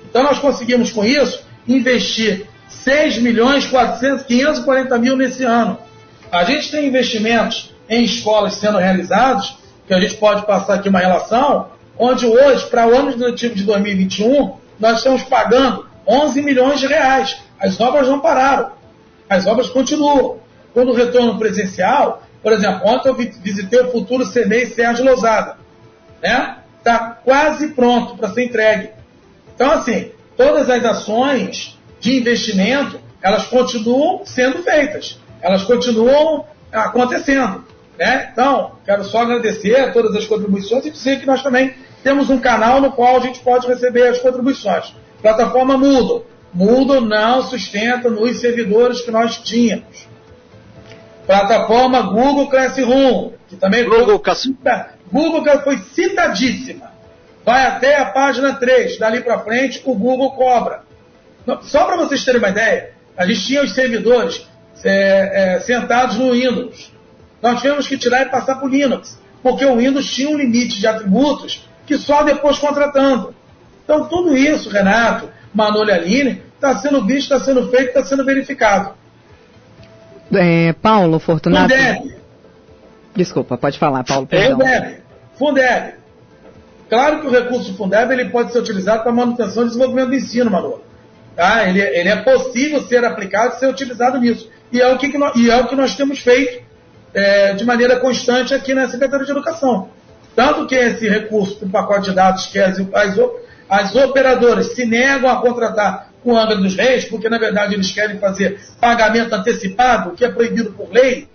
[0.07, 5.79] Então nós conseguimos, com isso, investir 6 milhões 400, 540 mil nesse ano.
[6.31, 10.99] A gente tem investimentos em escolas sendo realizados, que a gente pode passar aqui uma
[10.99, 17.37] relação, onde hoje, para o ano de 2021, nós estamos pagando 11 milhões de reais.
[17.59, 18.71] As obras não pararam.
[19.29, 20.39] As obras continuam.
[20.73, 25.57] Quando o retorno presencial, por exemplo, ontem eu visitei o futuro CNEI Sérgio Lousada.
[26.21, 26.57] Né?
[26.77, 28.89] Está quase pronto para ser entregue.
[29.55, 35.19] Então, assim, todas as ações de investimento, elas continuam sendo feitas.
[35.41, 37.63] Elas continuam acontecendo.
[37.97, 38.29] Né?
[38.31, 41.73] Então, quero só agradecer a todas as contribuições e dizer que nós também
[42.05, 44.93] temos um canal no qual a gente pode receber as contribuições.
[45.23, 46.23] Plataforma Moodle.
[46.53, 50.07] Moodle não sustenta nos servidores que nós tínhamos.
[51.25, 56.91] Plataforma Google Classroom, que também Google, foi, Google foi citadíssima.
[57.43, 60.83] Vai até a página 3, dali para frente o Google cobra.
[61.63, 64.47] Só para vocês terem uma ideia, a gente tinha os servidores
[64.83, 66.93] é, é, sentados no Windows.
[67.41, 70.79] Nós tivemos que tirar e passar para o Linux, porque o Windows tinha um limite
[70.79, 73.33] de atributos que só depois contratando.
[73.83, 78.93] Então, tudo isso, Renato, Manolha Aline, está sendo visto, está sendo feito, está sendo verificado.
[80.33, 81.73] É, Paulo Fortunato.
[81.73, 82.15] Fundeb.
[83.15, 84.27] Desculpa, pode falar, Paulo.
[84.27, 84.57] Perdão.
[84.57, 84.97] Fundeb.
[85.37, 85.93] Fundeb.
[86.89, 90.51] Claro que o recurso Fundeb ele pode ser utilizado para manutenção e desenvolvimento do ensino,
[90.51, 90.83] Manolo.
[91.35, 91.67] Tá?
[91.67, 94.49] Ele, ele, é possível ser aplicado, ser utilizado nisso.
[94.71, 96.63] E é o que, que nós, e é o que nós temos feito
[97.13, 99.89] é, de maneira constante aqui na Secretaria de Educação.
[100.35, 103.19] Tanto que esse recurso para o pacote de dados que as, as,
[103.69, 107.91] as operadoras se negam a contratar com o Angra dos Reis, porque na verdade eles
[107.91, 111.29] querem fazer pagamento antecipado, que é proibido por lei,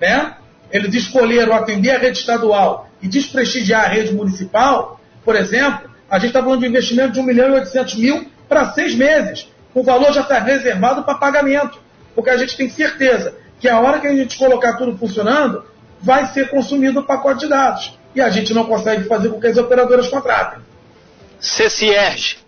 [0.00, 0.36] né?
[0.70, 6.28] Eles escolheram atender a rede estadual e desprestigiar a rede municipal, por exemplo, a gente
[6.28, 9.48] está falando de investimento de 1 milhão e 800 mil para seis meses.
[9.74, 11.78] O valor já está reservado para pagamento,
[12.14, 15.64] porque a gente tem certeza que a hora que a gente colocar tudo funcionando,
[16.00, 19.46] vai ser consumido o pacote de dados e a gente não consegue fazer com que
[19.46, 20.58] as operadoras contratem.
[21.38, 22.38] CCERG.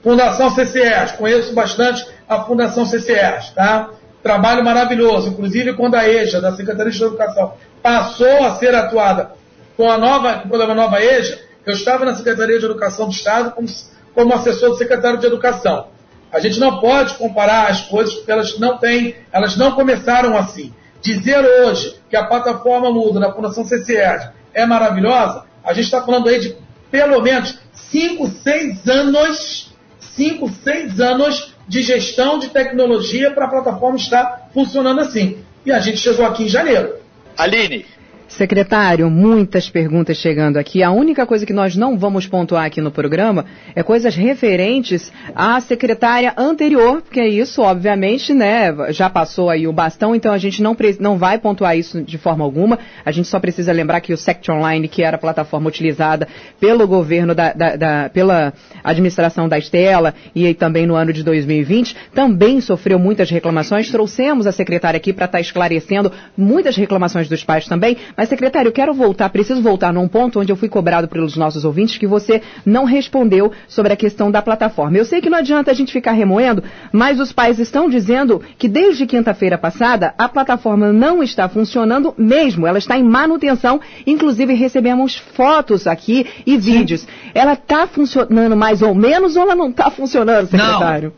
[0.00, 1.16] Fundação CCERG.
[1.18, 3.90] Conheço bastante a Fundação CCERG, tá?
[4.22, 5.30] Trabalho maravilhoso.
[5.30, 9.32] Inclusive, quando a EJA, da Secretaria de Educação, passou a ser atuada
[9.76, 13.12] com, a nova, com o programa Nova EJA, eu estava na Secretaria de Educação do
[13.12, 13.66] Estado como,
[14.14, 15.88] como assessor do secretário de Educação.
[16.30, 20.72] A gente não pode comparar as coisas porque elas não têm, elas não começaram assim.
[21.00, 26.28] Dizer hoje que a plataforma Muda da Fundação CCR é maravilhosa, a gente está falando
[26.28, 26.56] aí de
[26.90, 33.96] pelo menos 5, 6 anos, 5, 6 anos de gestão de tecnologia para a plataforma
[33.96, 35.44] estar funcionando assim.
[35.64, 36.96] E a gente chegou aqui em janeiro.
[37.36, 37.84] Aline,
[38.28, 40.82] Secretário, muitas perguntas chegando aqui.
[40.82, 45.58] A única coisa que nós não vamos pontuar aqui no programa é coisas referentes à
[45.62, 50.76] secretária anterior, porque isso, obviamente, né, já passou aí o bastão, então a gente não,
[51.00, 52.78] não vai pontuar isso de forma alguma.
[53.02, 56.28] A gente só precisa lembrar que o Sect Online, que era a plataforma utilizada
[56.60, 58.52] pelo governo, da, da, da, pela
[58.84, 63.90] administração da Estela e também no ano de 2020, também sofreu muitas reclamações.
[63.90, 68.72] Trouxemos a secretária aqui para estar esclarecendo muitas reclamações dos pais também, mas, secretário, eu
[68.72, 72.42] quero voltar, preciso voltar num ponto onde eu fui cobrado pelos nossos ouvintes que você
[72.66, 74.98] não respondeu sobre a questão da plataforma.
[74.98, 78.66] Eu sei que não adianta a gente ficar remoendo, mas os pais estão dizendo que
[78.66, 82.66] desde quinta-feira passada a plataforma não está funcionando mesmo.
[82.66, 83.80] Ela está em manutenção.
[84.04, 87.06] Inclusive recebemos fotos aqui e vídeos.
[87.32, 91.12] Ela está funcionando mais ou menos ou ela não está funcionando, secretário?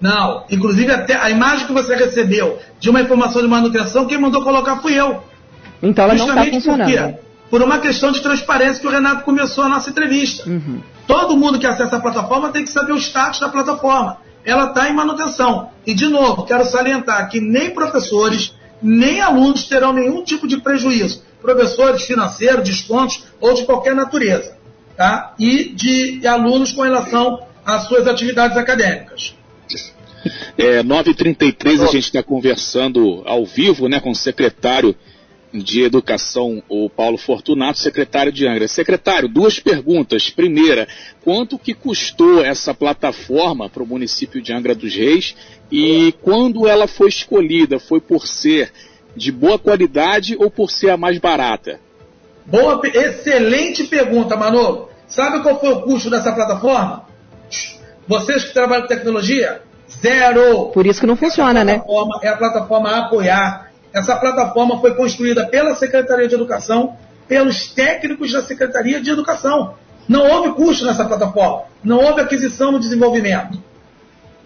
[0.00, 0.10] Não.
[0.10, 4.42] Não, inclusive até a imagem que você recebeu de uma informação de manutenção, quem mandou
[4.42, 5.28] colocar fui eu.
[5.82, 7.14] Então ela Justamente não está funcionando.
[7.14, 10.48] Por, por uma questão de transparência que o Renato começou a nossa entrevista.
[10.48, 10.80] Uhum.
[11.06, 14.18] Todo mundo que acessa a plataforma tem que saber o status da plataforma.
[14.44, 15.70] Ela está em manutenção.
[15.86, 21.22] E, de novo, quero salientar que nem professores, nem alunos terão nenhum tipo de prejuízo.
[21.40, 24.56] Professores, financeiros, descontos ou de qualquer natureza.
[24.96, 25.34] Tá?
[25.38, 29.34] E de alunos com relação às suas atividades acadêmicas.
[30.56, 34.94] É, 9h33 a gente está conversando ao vivo né, com o secretário
[35.52, 38.68] de Educação, o Paulo Fortunato, secretário de Angra.
[38.68, 40.30] Secretário, duas perguntas.
[40.30, 40.86] Primeira,
[41.22, 45.34] quanto que custou essa plataforma para o município de Angra dos Reis
[45.70, 48.72] e quando ela foi escolhida, foi por ser
[49.16, 51.80] de boa qualidade ou por ser a mais barata?
[52.46, 54.88] Boa, excelente pergunta, Manolo.
[55.06, 57.04] Sabe qual foi o custo dessa plataforma?
[58.06, 59.62] Vocês que trabalham com tecnologia?
[60.00, 60.66] Zero.
[60.66, 61.82] Por isso que não funciona, né?
[62.22, 68.32] É a plataforma a apoiar essa plataforma foi construída pela Secretaria de Educação, pelos técnicos
[68.32, 69.74] da Secretaria de Educação.
[70.08, 73.62] Não houve custo nessa plataforma, não houve aquisição no desenvolvimento.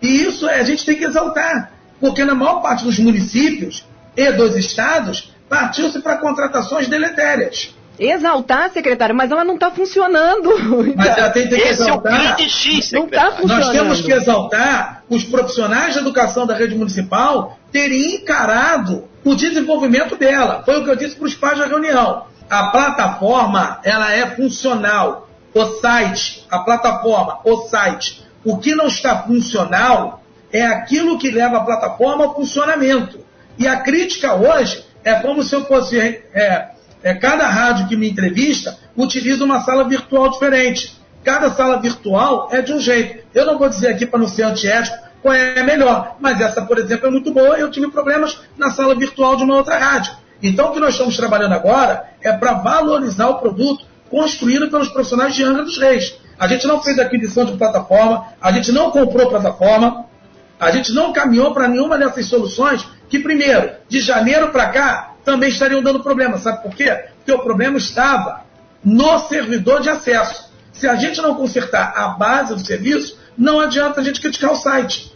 [0.03, 4.57] E isso a gente tem que exaltar, porque na maior parte dos municípios e dos
[4.57, 7.75] estados partiu-se para contratações deletérias.
[7.99, 10.51] Exaltar, secretário, mas ela não está funcionando.
[10.97, 12.41] Mas ela tem, tem que Esse exaltar.
[12.41, 13.67] É o X, não está funcionando.
[13.67, 20.17] Nós temos que exaltar os profissionais de educação da rede municipal terem encarado o desenvolvimento
[20.17, 20.63] dela.
[20.65, 22.27] Foi o que eu disse para os pais da reunião.
[22.49, 25.29] A plataforma, ela é funcional.
[25.55, 28.25] O site, a plataforma, o site.
[28.45, 33.21] O que não está funcional é aquilo que leva a plataforma ao funcionamento.
[33.59, 35.99] E a crítica hoje é como se eu fosse.
[35.99, 36.71] É,
[37.03, 40.99] é, cada rádio que me entrevista utiliza uma sala virtual diferente.
[41.23, 43.25] Cada sala virtual é de um jeito.
[43.35, 46.17] Eu não vou dizer aqui para não ser antiético qual é melhor.
[46.21, 47.57] Mas essa, por exemplo, é muito boa.
[47.57, 50.13] Eu tive problemas na sala virtual de uma outra rádio.
[50.43, 55.35] Então, o que nós estamos trabalhando agora é para valorizar o produto construído pelos profissionais
[55.35, 56.15] de Angra dos Reis.
[56.39, 60.05] A gente não fez aquisição de plataforma, a gente não comprou plataforma,
[60.61, 65.49] a gente não caminhou para nenhuma dessas soluções que, primeiro, de janeiro para cá, também
[65.49, 66.37] estariam dando problema.
[66.37, 67.07] Sabe por quê?
[67.17, 68.43] Porque o problema estava
[68.85, 70.53] no servidor de acesso.
[70.71, 74.57] Se a gente não consertar a base do serviço, não adianta a gente criticar o
[74.57, 75.14] site.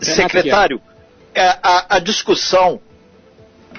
[0.00, 0.80] Secretário,
[1.34, 2.80] é, a, a discussão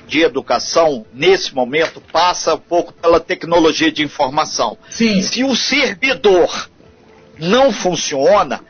[0.08, 4.77] de educação, nesse momento, passa um pouco pela tecnologia de informação.
[4.89, 5.21] Sim.
[5.21, 6.69] Se o servidor
[7.38, 8.62] não funciona,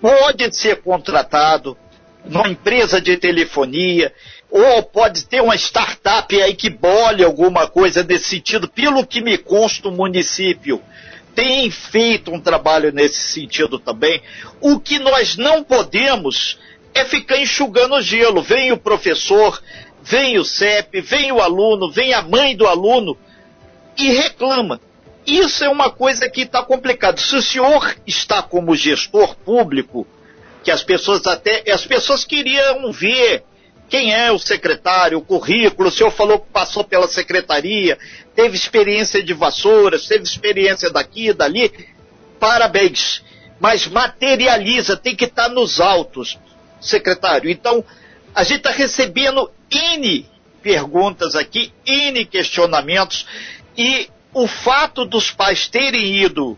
[0.00, 1.76] pode ser contratado
[2.24, 4.12] numa empresa de telefonia,
[4.50, 8.68] ou pode ter uma startup aí que bole alguma coisa nesse sentido.
[8.68, 10.82] Pelo que me consta, o município
[11.34, 14.20] tem feito um trabalho nesse sentido também.
[14.60, 16.58] O que nós não podemos
[16.94, 18.42] é ficar enxugando gelo.
[18.42, 19.62] Vem o professor,
[20.02, 23.16] vem o CEP, vem o aluno, vem a mãe do aluno
[23.96, 24.80] e reclama.
[25.26, 27.20] Isso é uma coisa que está complicado.
[27.20, 30.06] Se o senhor está como gestor público,
[30.64, 33.44] que as pessoas até, as pessoas queriam ver
[33.88, 37.98] quem é o secretário, o currículo, o senhor falou que passou pela secretaria,
[38.34, 41.72] teve experiência de vassouras, teve experiência daqui e dali,
[42.38, 43.22] parabéns.
[43.58, 46.38] Mas materializa, tem que estar tá nos autos
[46.80, 47.50] secretário.
[47.50, 47.84] Então,
[48.34, 50.26] a gente está recebendo N
[50.62, 53.26] perguntas aqui, N questionamentos,
[53.76, 56.56] e o fato dos pais terem ido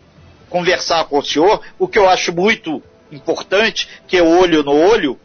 [0.48, 5.18] conversar com o senhor, o que eu acho muito importante, que é olho no olho,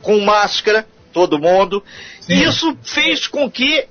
[0.00, 1.84] com máscara, todo mundo.
[2.20, 2.34] Sim.
[2.34, 3.86] Isso fez com que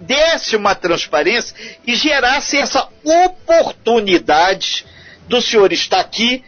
[0.00, 2.88] desse uma transparência e gerasse essa
[3.24, 4.84] oportunidade
[5.26, 6.44] do senhor estar aqui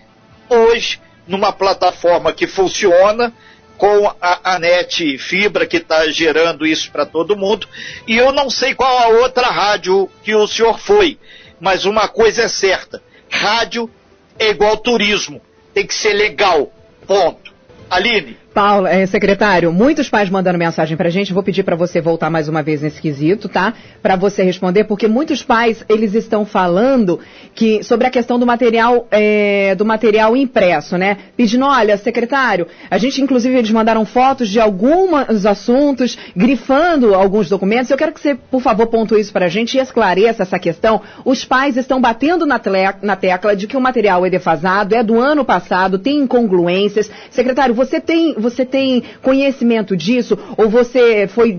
[0.48, 3.32] hoje numa plataforma que funciona
[3.76, 7.68] com a, a net fibra que está gerando isso para todo mundo
[8.06, 11.18] e eu não sei qual a outra rádio que o senhor foi,
[11.60, 13.90] mas uma coisa é certa: rádio
[14.38, 15.40] é igual turismo,
[15.72, 16.72] tem que ser legal.
[17.06, 17.54] Ponto.
[17.88, 18.36] Aline.
[18.56, 21.34] Paulo, é, secretário, muitos pais mandando mensagem pra gente.
[21.34, 23.74] Vou pedir para você voltar mais uma vez nesse quesito, tá?
[24.00, 27.20] Para você responder, porque muitos pais eles estão falando
[27.54, 31.18] que sobre a questão do material é, do material impresso, né?
[31.36, 37.90] Pedindo, olha, secretário, a gente inclusive eles mandaram fotos de alguns assuntos, grifando alguns documentos.
[37.90, 41.02] Eu quero que você, por favor, pontue isso para a gente e esclareça essa questão.
[41.26, 42.58] Os pais estão batendo na,
[43.02, 47.10] na tecla de que o material é defasado, é do ano passado, tem incongruências.
[47.28, 51.58] Secretário, você tem você tem conhecimento disso ou você foi,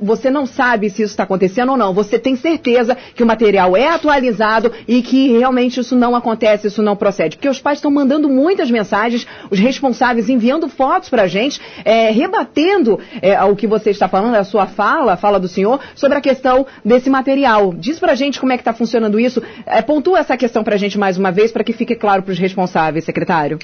[0.00, 1.92] você não sabe se isso está acontecendo ou não.
[1.92, 6.82] Você tem certeza que o material é atualizado e que realmente isso não acontece, isso
[6.82, 7.36] não procede.
[7.36, 12.10] Porque os pais estão mandando muitas mensagens, os responsáveis enviando fotos para a gente, é,
[12.10, 16.18] rebatendo é, o que você está falando, a sua fala, a fala do senhor, sobre
[16.18, 17.74] a questão desse material.
[17.76, 19.42] Diz para a gente como é que está funcionando isso.
[19.66, 22.32] É, pontua essa questão para a gente mais uma vez para que fique claro para
[22.32, 23.58] os responsáveis, secretário.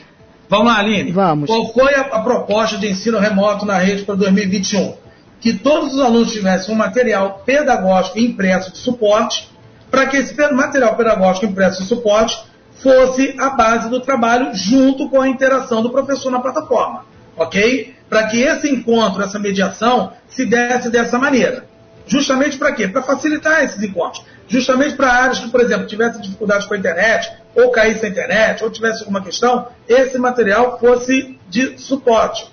[0.48, 1.12] Vamos lá, Aline.
[1.12, 1.48] Vamos.
[1.48, 4.94] Qual foi a, a proposta de ensino remoto na rede para 2021?
[5.40, 9.48] Que todos os alunos tivessem um material pedagógico impresso de suporte,
[9.90, 12.38] para que esse material pedagógico impresso de suporte
[12.82, 17.04] fosse a base do trabalho junto com a interação do professor na plataforma.
[17.36, 17.94] Ok?
[18.08, 21.66] Para que esse encontro, essa mediação, se desse dessa maneira.
[22.06, 22.88] Justamente para quê?
[22.88, 24.24] Para facilitar esses encontros.
[24.48, 28.64] Justamente para áreas que, por exemplo, tivessem dificuldades com a internet, ou caísse a internet,
[28.64, 32.46] ou tivesse alguma questão, esse material fosse de suporte.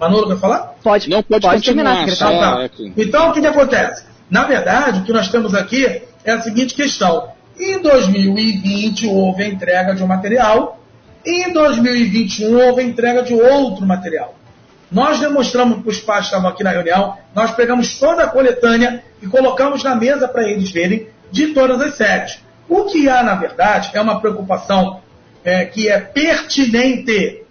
[0.00, 0.74] Manolo quer falar?
[0.82, 1.08] Pode.
[1.08, 2.68] Não, pode, pode terminar, secretário.
[2.68, 2.74] Tá.
[2.96, 4.04] Então, o que, que acontece?
[4.30, 7.30] Na verdade, o que nós temos aqui é a seguinte questão.
[7.58, 10.80] Em 2020 houve a entrega de um material,
[11.24, 14.34] e em 2021 houve a entrega de outro material.
[14.90, 19.02] Nós demonstramos para os pais que estavam aqui na reunião, nós pegamos toda a coletânea
[19.20, 22.38] e colocamos na mesa para eles verem de todas as séries.
[22.66, 25.00] O que há, na verdade, é uma preocupação
[25.44, 27.42] é, que é pertinente,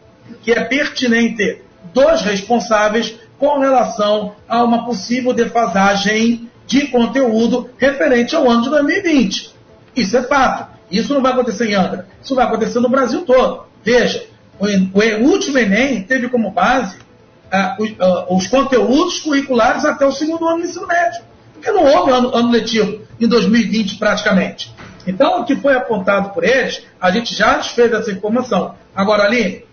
[0.42, 1.62] que é pertinente
[1.94, 9.54] dos responsáveis com relação a uma possível defasagem de conteúdo referente ao ano de 2020.
[9.96, 10.74] Isso é fato.
[10.90, 12.08] Isso não vai acontecer em Angra.
[12.22, 13.66] Isso vai acontecer no Brasil todo.
[13.84, 14.26] Veja,
[14.60, 16.98] o, o último Enem teve como base
[17.52, 21.22] ah, os, ah, os, conteúdos curriculares até o segundo ano do ensino médio.
[21.66, 24.72] Porque não houve ano, ano letivo em 2020 praticamente.
[25.08, 28.76] Então, o que foi apontado por eles, a gente já desfez essa informação.
[28.96, 29.66] Agora, ali,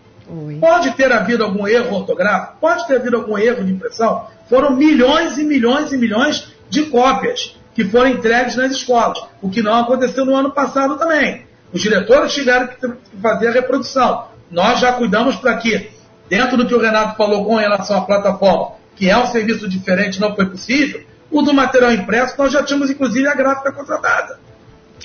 [0.59, 4.27] pode ter havido algum erro ortográfico, pode ter havido algum erro de impressão.
[4.49, 9.63] Foram milhões e milhões e milhões de cópias que foram entregues nas escolas, o que
[9.63, 11.47] não aconteceu no ano passado também.
[11.75, 12.77] Os diretores tiveram que
[13.21, 14.29] fazer a reprodução.
[14.51, 15.91] Nós já cuidamos para que
[16.29, 20.21] dentro do que o Renato falou com relação à plataforma, que é um serviço diferente,
[20.21, 21.03] não foi possível,
[21.33, 24.39] o do material impresso, nós já tínhamos inclusive a gráfica contratada.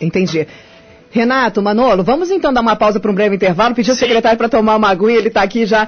[0.02, 0.48] Entendi.
[1.10, 4.50] Renato, Manolo, vamos então dar uma pausa para um breve intervalo, pedir ao secretário para
[4.50, 5.88] tomar uma aguinha, ele está aqui já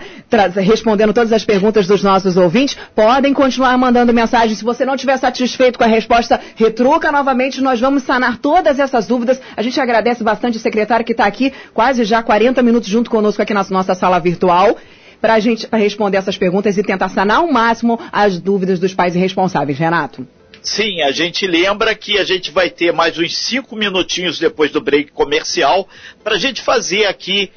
[0.56, 2.78] respondendo todas as perguntas dos nossos ouvintes.
[2.96, 4.56] Podem continuar mandando mensagem.
[4.56, 9.06] Se você não estiver satisfeito com a resposta, retruca novamente, nós vamos sanar todas essas
[9.06, 9.42] dúvidas.
[9.58, 13.42] A gente agradece bastante o secretário que está aqui, quase já 40 minutos junto conosco
[13.42, 14.78] aqui na nossa sala virtual
[15.22, 19.16] para a gente responder essas perguntas e tentar sanar ao máximo as dúvidas dos pais
[19.16, 19.78] irresponsáveis.
[19.78, 20.28] Renato.
[20.62, 24.82] Sim, a gente lembra que a gente vai ter mais uns cinco minutinhos depois do
[24.82, 25.88] break comercial
[26.24, 27.52] para a gente fazer aqui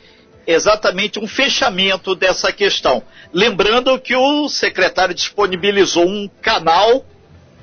[0.46, 3.02] exatamente um fechamento dessa questão.
[3.32, 7.04] Lembrando que o secretário disponibilizou um canal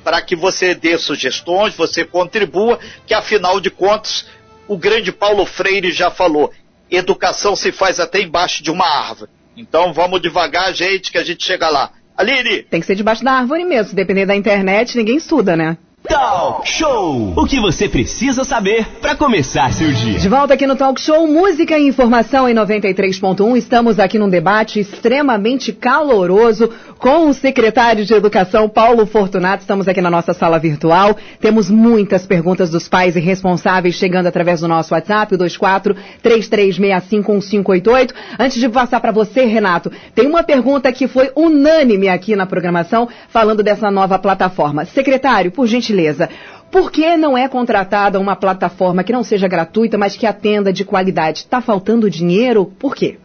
[0.03, 4.27] para que você dê sugestões, você contribua, que afinal de contas,
[4.67, 6.51] o grande Paulo Freire já falou,
[6.89, 9.31] educação se faz até embaixo de uma árvore.
[9.59, 11.91] Então vamos devagar, gente, que a gente chega lá.
[12.15, 12.63] Aline!
[12.63, 13.89] Tem que ser debaixo da árvore mesmo.
[13.89, 15.77] Se depender da internet, ninguém estuda, né?
[16.09, 17.33] Talk Show!
[17.37, 20.17] O que você precisa saber para começar seu dia.
[20.17, 23.55] De volta aqui no Talk Show, música e informação em 93.1.
[23.55, 29.61] Estamos aqui num debate extremamente caloroso com o secretário de Educação, Paulo Fortunato.
[29.61, 31.15] Estamos aqui na nossa sala virtual.
[31.39, 38.13] Temos muitas perguntas dos pais e responsáveis chegando através do nosso WhatsApp, o 24 33651588.
[38.39, 43.07] Antes de passar para você, Renato, tem uma pergunta que foi unânime aqui na programação,
[43.29, 44.85] falando dessa nova plataforma.
[44.85, 46.29] Secretário, por gentileza, Beleza.
[46.71, 50.85] Por que não é contratada uma plataforma que não seja gratuita, mas que atenda de
[50.85, 51.39] qualidade?
[51.39, 52.65] Está faltando dinheiro?
[52.65, 53.17] Por quê?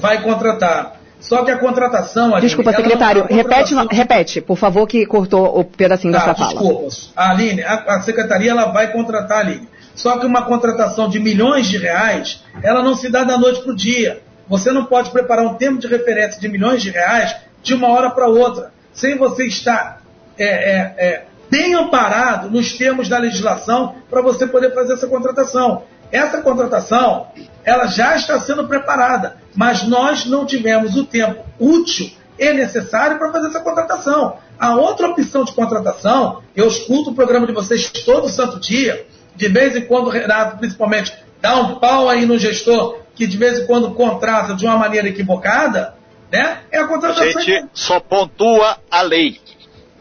[0.00, 0.96] Vai contratar.
[1.20, 2.38] Só que a contratação.
[2.40, 6.24] Desculpa, secretário, não- a repete, contratação- repete, por favor, que cortou o pedacinho da Tá,
[6.26, 6.50] sua fala.
[6.50, 7.12] desculpas.
[7.16, 9.68] A Aline, a, a secretaria ela vai contratar a Aline.
[9.94, 13.72] Só que uma contratação de milhões de reais, ela não se dá da noite para
[13.72, 14.20] o dia.
[14.48, 18.10] Você não pode preparar um termo de referência de milhões de reais de uma hora
[18.10, 20.02] para outra, sem você estar
[20.38, 25.84] é, é, é, bem amparado nos termos da legislação para você poder fazer essa contratação.
[26.10, 27.26] Essa contratação,
[27.64, 33.32] ela já está sendo preparada, mas nós não tivemos o tempo útil e necessário para
[33.32, 34.36] fazer essa contratação.
[34.58, 39.48] A outra opção de contratação, eu escuto o programa de vocês todo santo dia, de
[39.48, 43.58] vez em quando o Renato, principalmente, dá um pau aí no gestor que de vez
[43.60, 45.94] em quando contrata de uma maneira equivocada,
[46.30, 46.60] né?
[46.70, 47.40] É a A contratação.
[47.40, 49.40] gente só pontua a lei.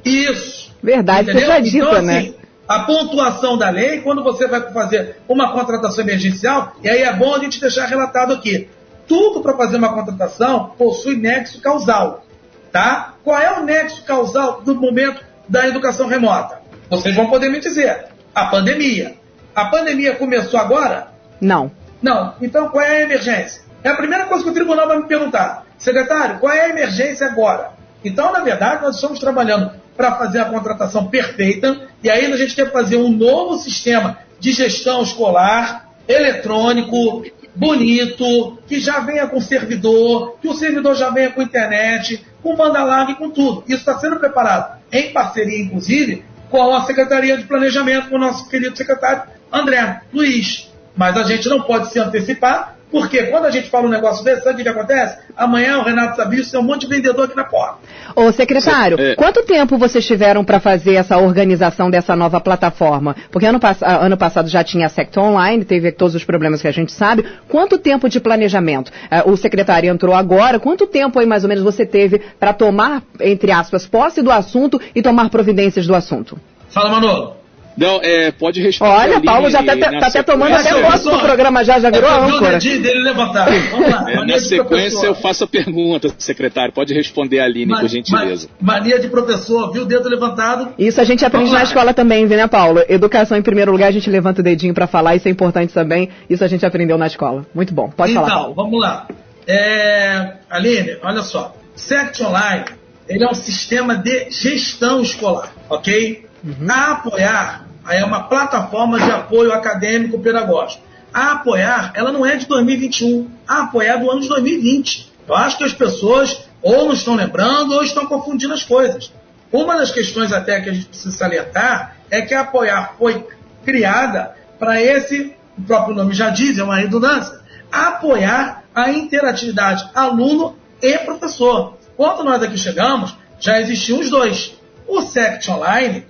[0.03, 0.64] Isso.
[0.82, 1.47] Verdade, Entendeu?
[1.47, 2.17] seja dita, então, né?
[2.17, 2.36] assim,
[2.67, 7.34] a pontuação da lei, quando você vai fazer uma contratação emergencial, e aí é bom
[7.34, 8.67] a gente deixar relatado aqui.
[9.07, 12.26] Tudo para fazer uma contratação possui nexo causal.
[12.71, 13.13] Tá?
[13.23, 16.59] Qual é o nexo causal do momento da educação remota?
[16.89, 18.05] Vocês vão poder me dizer.
[18.34, 19.15] A pandemia.
[19.55, 21.07] A pandemia começou agora?
[21.39, 21.71] Não.
[22.01, 22.34] Não.
[22.41, 23.61] Então qual é a emergência?
[23.84, 25.65] É a primeira coisa que o tribunal vai me perguntar.
[25.78, 27.71] Secretário, qual é a emergência agora?
[28.03, 32.55] Então, na verdade, nós estamos trabalhando para fazer a contratação perfeita e aí a gente
[32.55, 37.23] quer fazer um novo sistema de gestão escolar, eletrônico,
[37.55, 42.83] bonito, que já venha com servidor, que o servidor já venha com internet, com banda
[42.83, 43.63] larga e com tudo.
[43.67, 48.47] Isso está sendo preparado em parceria, inclusive, com a Secretaria de Planejamento, com o nosso
[48.49, 50.71] querido secretário André Luiz.
[50.95, 54.43] Mas a gente não pode se antecipar, porque quando a gente fala um negócio desse,
[54.43, 55.17] sabe o que acontece?
[55.36, 57.77] Amanhã o Renato Sabino tem um monte de vendedor aqui na porta.
[58.15, 59.15] Ô, secretário, É.
[59.15, 63.15] quanto tempo vocês tiveram para fazer essa organização dessa nova plataforma?
[63.31, 66.67] Porque ano, pass- ano passado já tinha a Secta Online, teve todos os problemas que
[66.67, 67.25] a gente sabe.
[67.49, 68.91] Quanto tempo de planejamento?
[69.11, 73.03] Ah, o secretário entrou agora, quanto tempo aí mais ou menos você teve para tomar,
[73.19, 76.38] entre aspas, posse do assunto e tomar providências do assunto?
[76.69, 77.36] Fala, Manolo.
[77.78, 78.91] Não, é, pode responder.
[78.93, 82.09] Olha, ali Paulo já tá, tá até tomando até posse do programa já, já virou
[82.09, 82.51] o âncora.
[82.53, 83.51] dedinho dele levantado.
[83.71, 84.05] Vamos lá.
[84.11, 85.05] É, na sequência professor.
[85.07, 86.73] eu faço a pergunta, secretário.
[86.73, 88.47] Pode responder a Aline, Ma- por gentileza.
[88.61, 90.73] ma- Mania de professor, viu o dedo levantado?
[90.80, 91.59] Isso a gente aprende Vamos lá.
[91.59, 92.82] na escola também, viu, né, Paulo?
[92.88, 96.09] Educação em primeiro lugar, a gente levanta o dedinho para falar, isso é importante também.
[96.30, 97.45] Isso a gente aprendeu na escola.
[97.53, 97.89] Muito bom.
[97.89, 98.53] Pode então, falar, Paulo.
[98.55, 99.07] vamos lá.
[99.47, 101.55] É, Aline, olha só.
[101.76, 102.65] SECT Online,
[103.07, 106.23] ele é um sistema de gestão escolar, ok?
[106.69, 110.83] A apoiar aí é uma plataforma de apoio acadêmico pedagógico.
[111.13, 113.29] A apoiar, ela não é de 2021.
[113.47, 115.13] A apoiar é do ano de 2020.
[115.27, 119.13] Eu acho que as pessoas ou não estão lembrando ou estão confundindo as coisas.
[119.51, 123.25] Uma das questões até que a gente precisa salientar é que a apoiar foi
[123.63, 127.39] criada para esse, o próprio nome já diz, é uma redundância,
[127.71, 131.77] apoiar a interatividade aluno e professor.
[131.95, 134.55] Quando nós aqui chegamos, já existiam os dois.
[134.88, 136.05] O SECT Online,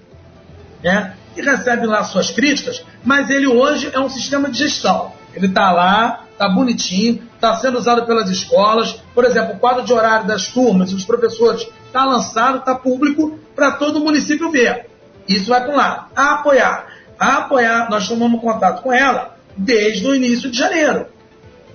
[0.84, 5.12] né, que recebe lá suas críticas, mas ele hoje é um sistema de gestão.
[5.36, 8.94] Ele está lá, está bonitinho, está sendo usado pelas escolas.
[9.14, 13.38] Por exemplo, o quadro de horário das turmas e dos professores está lançado, está público
[13.54, 14.90] para todo o município ver.
[15.28, 16.08] Isso vai para um lado.
[16.16, 16.88] A apoiar.
[17.20, 21.08] A apoiar, nós tomamos contato com ela desde o início de janeiro.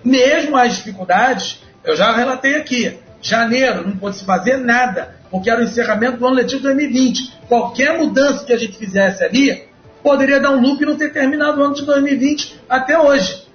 [0.02, 2.98] Mesmo as dificuldades, eu já relatei aqui.
[3.20, 7.40] Janeiro não pôde se fazer nada, porque era o encerramento do ano letivo 2020.
[7.48, 9.68] Qualquer mudança que a gente fizesse ali
[10.02, 13.46] poderia dar um loop e não ter terminado o ano de 2020 até hoje.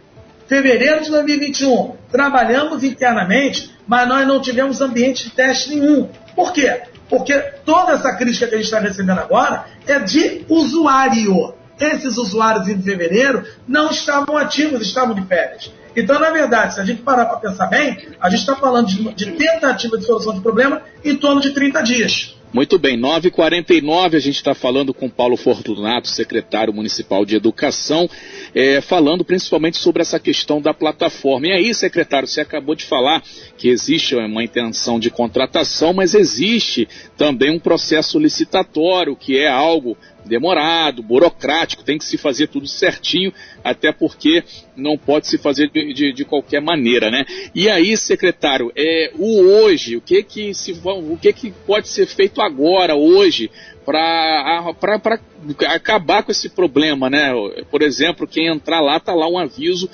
[0.47, 6.07] Fevereiro de 2021, trabalhamos internamente, mas nós não tivemos ambiente de teste nenhum.
[6.35, 6.83] Por quê?
[7.09, 7.33] Porque
[7.65, 11.55] toda essa crítica que a gente está recebendo agora é de usuário.
[11.79, 15.71] Esses usuários em fevereiro não estavam ativos, estavam de férias.
[15.95, 19.13] Então, na verdade, se a gente parar para pensar bem, a gente está falando de,
[19.13, 22.35] de tentativa de solução de problema em torno de 30 dias.
[22.55, 28.09] Muito bem, 9h49, a gente está falando com Paulo Fortunato, secretário municipal de Educação,
[28.53, 31.47] é, falando principalmente sobre essa questão da plataforma.
[31.47, 33.21] E aí, secretário, você acabou de falar
[33.57, 36.87] que existe uma intenção de contratação, mas existe
[37.17, 43.33] também um processo licitatório, que é algo demorado, burocrático, tem que se fazer tudo certinho,
[43.63, 44.43] até porque
[44.75, 47.25] não pode se fazer de, de, de qualquer maneira, né?
[47.53, 52.07] E aí, secretário, é, o hoje, o que que se o que que pode ser
[52.07, 53.49] feito agora, hoje,
[53.85, 55.19] para
[55.67, 57.31] acabar com esse problema, né?
[57.69, 59.89] Por exemplo, quem entrar lá, tá lá um aviso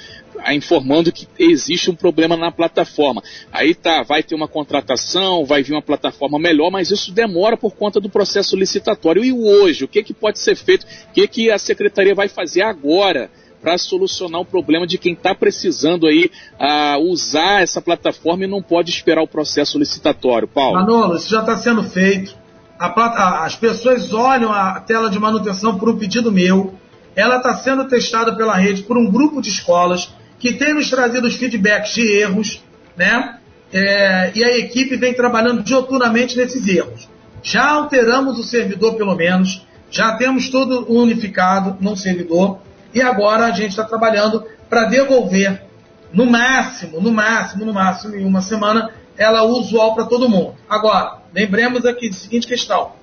[0.50, 3.22] informando que existe um problema na plataforma.
[3.52, 7.76] Aí tá, vai ter uma contratação, vai vir uma plataforma melhor, mas isso demora por
[7.76, 9.24] conta do processo licitatório.
[9.24, 10.86] E hoje, o que, que pode ser feito?
[11.10, 13.30] O que, que a secretaria vai fazer agora?
[13.62, 18.62] para solucionar o problema de quem está precisando aí uh, usar essa plataforma e não
[18.62, 20.48] pode esperar o processo licitatório.
[20.48, 20.80] Paulo.
[20.80, 22.41] Manolo, isso já está sendo feito.
[22.82, 26.74] A, as pessoas olham a tela de manutenção por um pedido meu.
[27.16, 31.28] Ela está sendo testada pela rede por um grupo de escolas que tem nos trazido
[31.28, 32.64] os feedbacks de erros,
[32.98, 33.38] né?
[33.72, 37.08] É, e a equipe vem trabalhando dioturnamente nesses erros.
[37.44, 42.60] Já alteramos o servidor, pelo menos, já temos tudo unificado num servidor,
[42.94, 45.64] e agora a gente está trabalhando para devolver,
[46.12, 48.90] no máximo, no máximo, no máximo, em uma semana,
[49.22, 50.56] ela usual para todo mundo.
[50.68, 52.94] Agora, lembremos aqui da seguinte questão: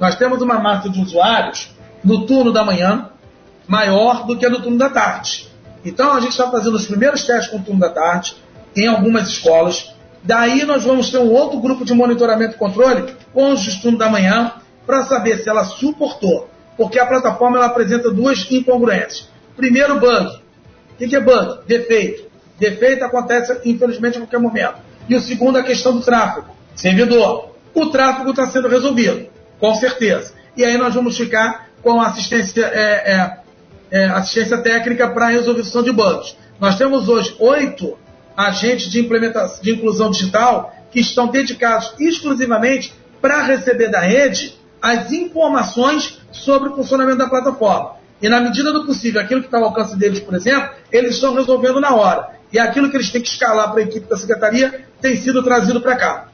[0.00, 1.70] nós temos uma massa de usuários
[2.02, 3.10] no turno da manhã
[3.68, 5.48] maior do que no turno da tarde.
[5.84, 8.36] Então a gente está fazendo os primeiros testes com o turno da tarde
[8.74, 9.94] em algumas escolas.
[10.22, 13.98] Daí nós vamos ter um outro grupo de monitoramento e controle com os de turno
[13.98, 14.52] da manhã
[14.86, 16.48] para saber se ela suportou.
[16.76, 19.28] Porque a plataforma ela apresenta duas incongruências.
[19.56, 20.40] Primeiro, bug.
[20.92, 21.60] O que é bug?
[21.66, 22.24] Defeito.
[22.58, 24.85] Defeito acontece, infelizmente, a qualquer momento.
[25.08, 26.48] E o segundo, a questão do tráfego.
[26.74, 27.54] Servidor.
[27.74, 29.28] O tráfego está sendo resolvido,
[29.60, 30.34] com certeza.
[30.56, 33.38] E aí nós vamos ficar com assistência é, é,
[33.90, 36.36] é, assistência técnica para resolução de bugs.
[36.58, 37.98] Nós temos hoje oito
[38.36, 45.10] agentes de implementação de inclusão digital que estão dedicados exclusivamente para receber da rede as
[45.12, 47.95] informações sobre o funcionamento da plataforma.
[48.20, 51.34] E na medida do possível, aquilo que está ao alcance deles, por exemplo, eles estão
[51.34, 52.36] resolvendo na hora.
[52.52, 55.80] E aquilo que eles têm que escalar para a equipe da secretaria tem sido trazido
[55.80, 56.28] para cá.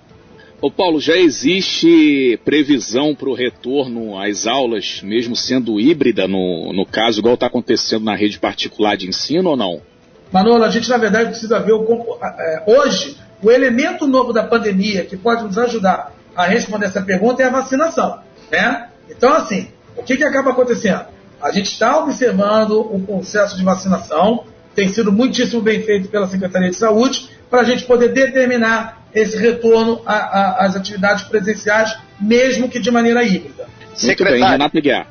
[0.61, 6.87] Ô Paulo, já existe previsão para o retorno às aulas, mesmo sendo híbrida, no, no
[6.87, 9.83] caso, igual está acontecendo na rede particular de ensino ou não?
[10.31, 15.05] Manolo, a gente na verdade precisa ver o, é, hoje o elemento novo da pandemia
[15.05, 18.21] que pode nos ajudar a responder essa pergunta é a vacinação.
[18.51, 18.89] Né?
[19.11, 19.67] Então, assim,
[19.97, 21.07] o que, que acaba acontecendo?
[21.43, 24.45] A gente está observando o processo de vacinação,
[24.77, 29.37] tem sido muitíssimo bem feito pela Secretaria de Saúde, para a gente poder determinar esse
[29.37, 33.67] retorno às atividades presenciais, mesmo que de maneira híbrida.
[33.93, 35.07] Secretário, bem, Renato Guiar.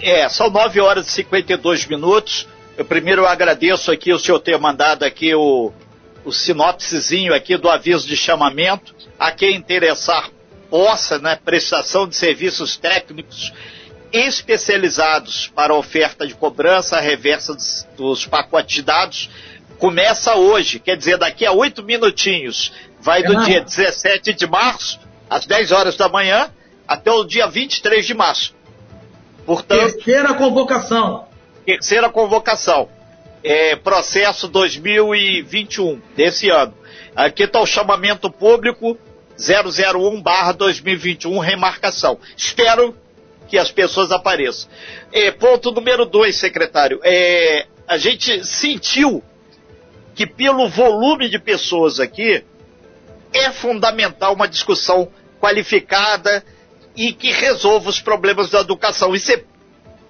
[0.00, 2.46] É, são 9 horas e 52 minutos.
[2.78, 5.72] Eu primeiro agradeço aqui o senhor ter mandado aqui o,
[6.24, 8.94] o sinopsezinho aqui do aviso de chamamento.
[9.18, 10.30] A quem interessar
[10.70, 13.52] possa, né, prestação de serviços técnicos
[14.14, 19.28] especializados para oferta de cobrança reversa dos, dos pacotes de dados,
[19.76, 25.44] começa hoje, quer dizer, daqui a oito minutinhos vai do dia 17 de março, às
[25.46, 26.48] 10 horas da manhã,
[26.86, 28.54] até o dia 23 de março.
[29.44, 31.26] Portanto, terceira convocação.
[31.66, 32.88] Terceira convocação.
[33.42, 36.72] É, processo 2021, desse ano.
[37.16, 38.96] Aqui está o chamamento público
[39.38, 42.18] 001-2021, remarcação.
[42.36, 42.96] Espero
[43.48, 44.70] que as pessoas apareçam.
[45.12, 47.00] É, ponto número dois, secretário.
[47.02, 49.22] É, a gente sentiu
[50.14, 52.44] que pelo volume de pessoas aqui,
[53.32, 56.44] é fundamental uma discussão qualificada
[56.96, 59.14] e que resolva os problemas da educação.
[59.14, 59.42] Isso é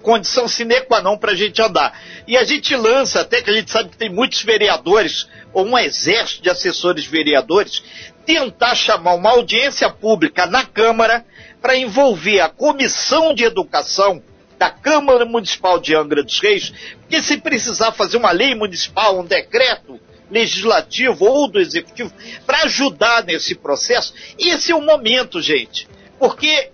[0.01, 1.99] condição sine qua non para a gente andar.
[2.27, 5.77] E a gente lança, até que a gente sabe que tem muitos vereadores, ou um
[5.77, 7.83] exército de assessores vereadores,
[8.25, 11.25] tentar chamar uma audiência pública na Câmara
[11.65, 14.21] para envolver a Comissão de Educação
[14.55, 19.25] da Câmara Municipal de Angra dos Reis, porque se precisar fazer uma lei municipal, um
[19.25, 19.99] decreto,
[20.29, 22.13] legislativo ou do executivo
[22.45, 24.13] para ajudar nesse processo.
[24.37, 25.87] Esse é o momento, gente,
[26.19, 26.69] porque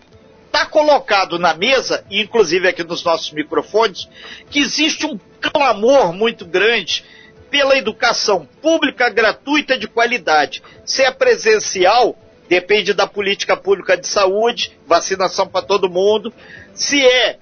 [0.48, 4.10] está colocado na mesa, inclusive aqui nos nossos microfones,
[4.50, 7.06] que existe um clamor muito grande
[7.50, 10.62] pela educação pública gratuita de qualidade.
[10.84, 12.14] Se é presencial,
[12.52, 16.34] depende da política pública de saúde, vacinação para todo mundo.
[16.74, 17.38] Se é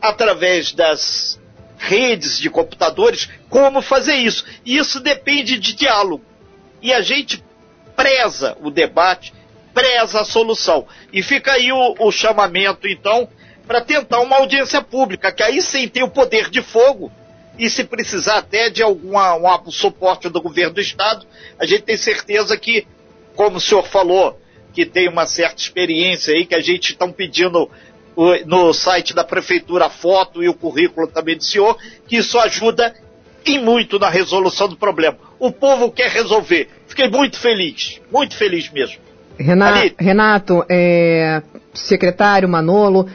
[0.00, 1.40] através das
[1.76, 4.44] redes de computadores, como fazer isso.
[4.64, 6.24] Isso depende de diálogo.
[6.80, 7.42] E a gente
[7.96, 9.34] preza o debate,
[9.74, 10.86] preza a solução.
[11.12, 13.28] E fica aí o, o chamamento, então,
[13.66, 17.10] para tentar uma audiência pública, que aí sim tem o poder de fogo,
[17.58, 21.26] e se precisar até de algum um suporte do governo do Estado,
[21.58, 22.86] a gente tem certeza que,
[23.34, 24.40] como o senhor falou,
[24.72, 27.70] que tem uma certa experiência aí, que a gente está pedindo
[28.46, 32.94] no site da prefeitura a foto e o currículo também do senhor, que isso ajuda
[33.44, 35.16] e muito na resolução do problema.
[35.38, 36.68] O povo quer resolver.
[36.86, 39.00] Fiquei muito feliz, muito feliz mesmo.
[39.38, 41.42] Renato, Renato é,
[41.72, 43.08] secretário Manolo,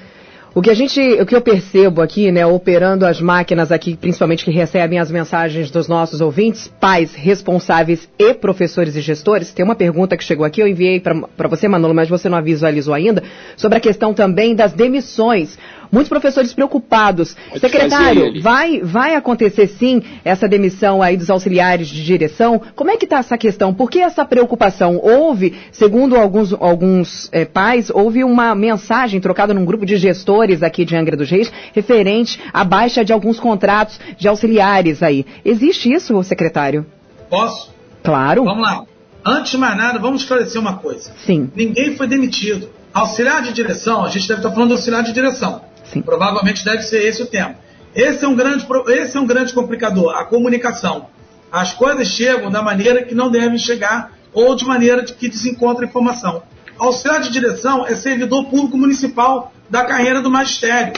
[0.58, 4.43] O que a gente, o que eu percebo aqui, né, operando as máquinas aqui, principalmente
[4.43, 9.76] que recebem as mensagens dos nossos ouvintes, pais, responsáveis e professores e gestores, tem uma
[9.76, 13.22] pergunta que chegou aqui, eu enviei para você, Manolo, mas você não visualizou ainda,
[13.55, 15.60] sobre a questão também das demissões.
[15.92, 17.36] Muitos professores preocupados.
[17.50, 22.62] Pode Secretário, vai, vai acontecer sim essa demissão aí dos auxiliares de direção?
[22.76, 23.74] Como é que está essa questão?
[23.74, 25.00] Por que essa preocupação?
[25.02, 30.86] Houve, segundo alguns, alguns é, pais, houve uma mensagem trocada num grupo de gestores aqui
[30.86, 35.26] de Angra dos Reis referente à baixa de alguns contratos de auxiliares aí.
[35.44, 36.86] Existe isso, secretário?
[37.30, 37.74] Posso?
[38.04, 38.44] Claro.
[38.44, 38.84] Vamos lá.
[39.26, 41.12] Antes de mais nada, vamos esclarecer uma coisa.
[41.26, 41.52] Sim.
[41.54, 42.70] Ninguém foi demitido.
[42.94, 45.62] Auxiliar de direção, a gente deve estar falando de auxiliar de direção.
[45.92, 46.02] Sim.
[46.02, 47.56] Provavelmente deve ser esse o tema.
[47.96, 51.08] Esse é um grande, esse é um grande complicador, a comunicação.
[51.52, 56.44] As coisas chegam da maneira que não devem chegar ou de maneira que desencontra informação.
[56.78, 60.94] Auxiliar de direção é servidor público municipal da carreira do magistério.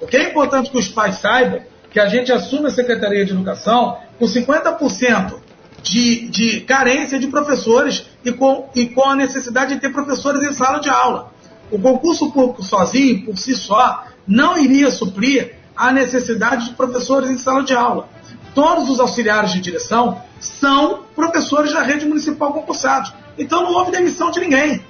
[0.00, 3.32] O que é importante que os pais saibam que a gente assume a Secretaria de
[3.32, 5.34] Educação com 50%
[5.82, 10.52] de, de carência de professores e com, e com a necessidade de ter professores em
[10.52, 11.32] sala de aula.
[11.70, 17.38] O concurso público sozinho, por si só, não iria suprir a necessidade de professores em
[17.38, 18.08] sala de aula.
[18.54, 23.12] Todos os auxiliares de direção são professores da rede municipal concursados.
[23.38, 24.82] Então não houve demissão de ninguém.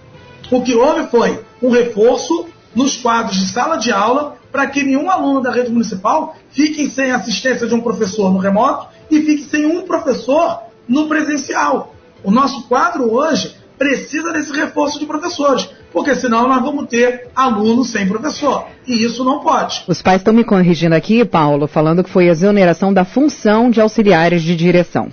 [0.51, 5.11] O que houve foi um reforço nos quadros de sala de aula para que nenhum
[5.11, 9.67] aluno da rede municipal fique sem assistência de um professor no remoto e fique sem
[9.67, 11.95] um professor no presencial.
[12.23, 17.91] O nosso quadro hoje precisa desse reforço de professores, porque senão nós vamos ter alunos
[17.91, 18.67] sem professor.
[18.87, 19.85] E isso não pode.
[19.89, 24.43] Os pais estão me corrigindo aqui, Paulo, falando que foi exoneração da função de auxiliares
[24.43, 25.11] de direção.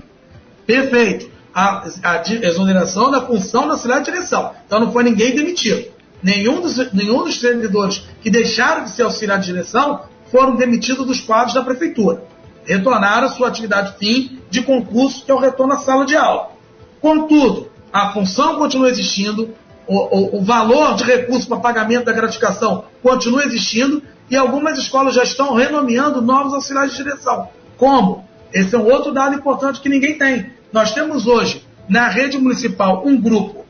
[0.65, 1.31] Perfeito.
[1.53, 4.51] A, a exoneração da função da auxiliar de direção.
[4.65, 5.91] Então não foi ninguém demitido.
[6.21, 10.01] Nenhum dos, nenhum dos servidores que deixaram de ser auxiliar de direção
[10.31, 12.23] foram demitidos dos quadros da prefeitura.
[12.65, 16.51] Retornaram à sua atividade fim de concurso, que é o retorno à sala de aula.
[16.99, 19.53] Contudo, a função continua existindo,
[19.87, 25.23] o, o, valor de recurso para pagamento da gratificação continua existindo e algumas escolas já
[25.23, 27.49] estão renomeando novos auxiliares de direção.
[27.77, 28.27] Como?
[28.53, 30.51] Esse é um outro dado importante que ninguém tem.
[30.71, 33.65] Nós temos hoje, na rede municipal, um grupo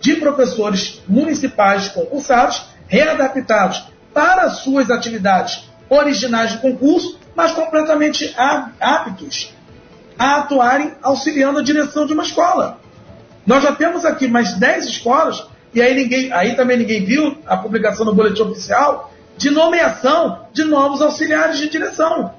[0.00, 9.52] de professores municipais concursados, readaptados para suas atividades originais de concurso, mas completamente aptos
[10.18, 12.78] a atuarem auxiliando a direção de uma escola.
[13.46, 17.56] Nós já temos aqui mais 10 escolas, e aí, ninguém, aí também ninguém viu a
[17.56, 22.32] publicação no boletim oficial, de nomeação de novos auxiliares de direção.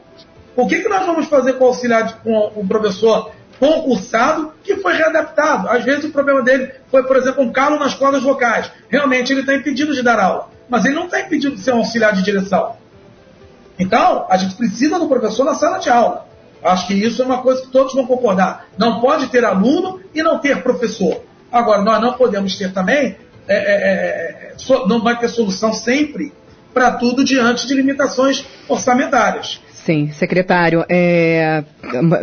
[0.56, 4.94] O que, que nós vamos fazer com o auxiliar, com o professor concursado que foi
[4.94, 5.68] readaptado?
[5.68, 8.72] Às vezes o problema dele foi, por exemplo, um calo nas cordas vocais.
[8.88, 11.80] Realmente ele está impedido de dar aula, mas ele não está impedido de ser um
[11.80, 12.78] auxiliar de direção.
[13.78, 16.26] Então, a gente precisa do professor na sala de aula.
[16.64, 18.68] Acho que isso é uma coisa que todos vão concordar.
[18.78, 21.22] Não pode ter aluno e não ter professor.
[21.52, 23.18] Agora, nós não podemos ter também,
[23.48, 26.34] é, é, é, é não vai ter solução sempre
[26.74, 29.62] para tudo diante de limitações orçamentárias.
[29.86, 31.64] Sim, secretário, é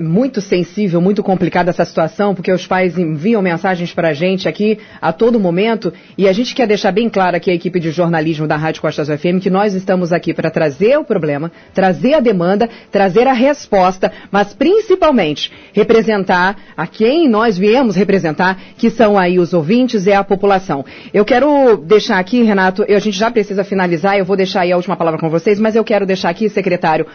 [0.00, 4.80] muito sensível, muito complicada essa situação, porque os pais enviam mensagens para a gente aqui
[5.00, 8.48] a todo momento e a gente quer deixar bem claro aqui a equipe de jornalismo
[8.48, 12.68] da Rádio Costas FM que nós estamos aqui para trazer o problema, trazer a demanda,
[12.90, 19.54] trazer a resposta, mas principalmente representar a quem nós viemos representar, que são aí os
[19.54, 20.84] ouvintes e a população.
[21.14, 24.76] Eu quero deixar aqui, Renato, a gente já precisa finalizar, eu vou deixar aí a
[24.76, 27.06] última palavra com vocês, mas eu quero deixar aqui, secretário,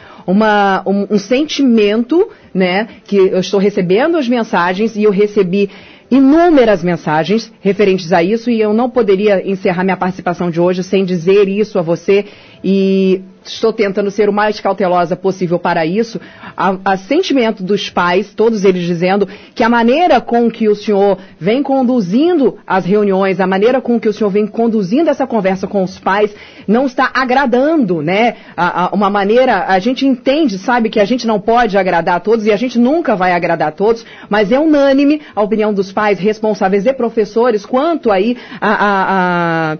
[0.85, 5.69] um, um sentimento, né, que eu estou recebendo as mensagens e eu recebi
[6.09, 11.03] inúmeras mensagens referentes a isso e eu não poderia encerrar minha participação de hoje sem
[11.03, 12.25] dizer isso a você
[12.63, 16.19] e estou tentando ser o mais cautelosa possível para isso,
[16.55, 21.17] a, a, sentimento dos pais, todos eles dizendo que a maneira com que o senhor
[21.39, 25.83] vem conduzindo as reuniões, a maneira com que o senhor vem conduzindo essa conversa com
[25.83, 26.35] os pais,
[26.67, 28.35] não está agradando, né?
[28.55, 32.19] A, a, uma maneira, a gente entende, sabe, que a gente não pode agradar a
[32.19, 35.91] todos e a gente nunca vai agradar a todos, mas é unânime a opinião dos
[35.91, 39.77] pais responsáveis e professores quanto aí a, a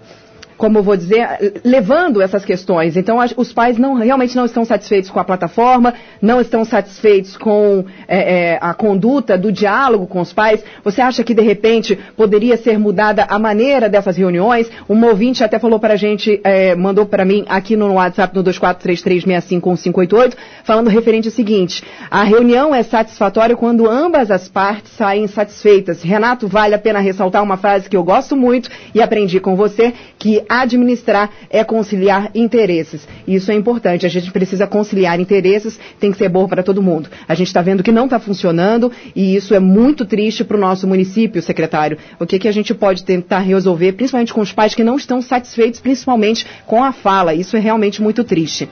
[0.58, 2.97] como vou dizer, levando essas questões.
[2.97, 7.86] Então, os pais não, realmente não estão satisfeitos com a plataforma, não estão satisfeitos com
[8.08, 10.64] é, é, a conduta do diálogo com os pais.
[10.84, 14.70] Você acha que, de repente, poderia ser mudada a maneira dessas reuniões?
[14.89, 18.43] Um ouvinte até falou para a gente, é, mandou para mim aqui no WhatsApp, no
[18.43, 20.34] 2433651588,
[20.64, 26.01] falando referente ao seguinte, a reunião é satisfatória quando ambas as partes saem satisfeitas.
[26.01, 29.93] Renato, vale a pena ressaltar uma frase que eu gosto muito e aprendi com você,
[30.18, 33.08] que administrar é conciliar interesses.
[33.28, 34.06] Isso é importante.
[34.06, 37.10] A gente precisa conciliar interesses, tem que ser bom para todo mundo.
[37.28, 40.60] A gente está vendo que não está funcionando e isso é muito triste para o
[40.60, 41.98] nosso município, secretário.
[42.20, 45.22] O que, que a gente pode tentar resolver, principalmente com os pais que não estão
[45.22, 47.34] satisfeitos, principalmente com a fala.
[47.34, 48.70] Isso é realmente muito triste.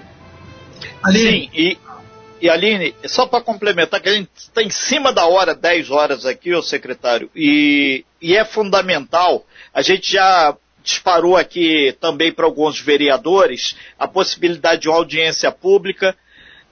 [1.11, 1.78] Sim, e,
[2.41, 6.26] e Aline, só para complementar, que a gente está em cima da hora, 10 horas
[6.26, 10.55] aqui, ô secretário, e, e é fundamental, a gente já
[10.86, 16.15] disparou aqui também para alguns vereadores a possibilidade de uma audiência pública.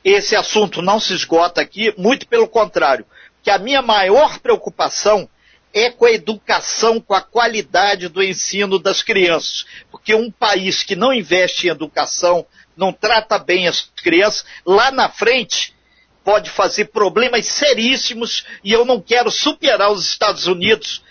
[0.05, 3.05] Esse assunto não se esgota aqui, muito pelo contrário,
[3.41, 5.28] que a minha maior preocupação
[5.74, 9.66] é com a educação, com a qualidade do ensino das crianças.
[9.89, 12.45] Porque um país que não investe em educação,
[12.78, 15.74] não trata bem as crianças, lá na frente
[16.24, 21.03] pode fazer problemas seríssimos e eu não quero superar os Estados Unidos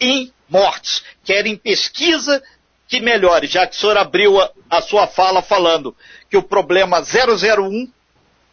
[0.00, 1.02] em mortes.
[1.24, 2.42] Quero em pesquisa
[2.86, 5.96] que melhore, já que o senhor abriu a, a sua fala falando
[6.30, 7.90] que o problema 001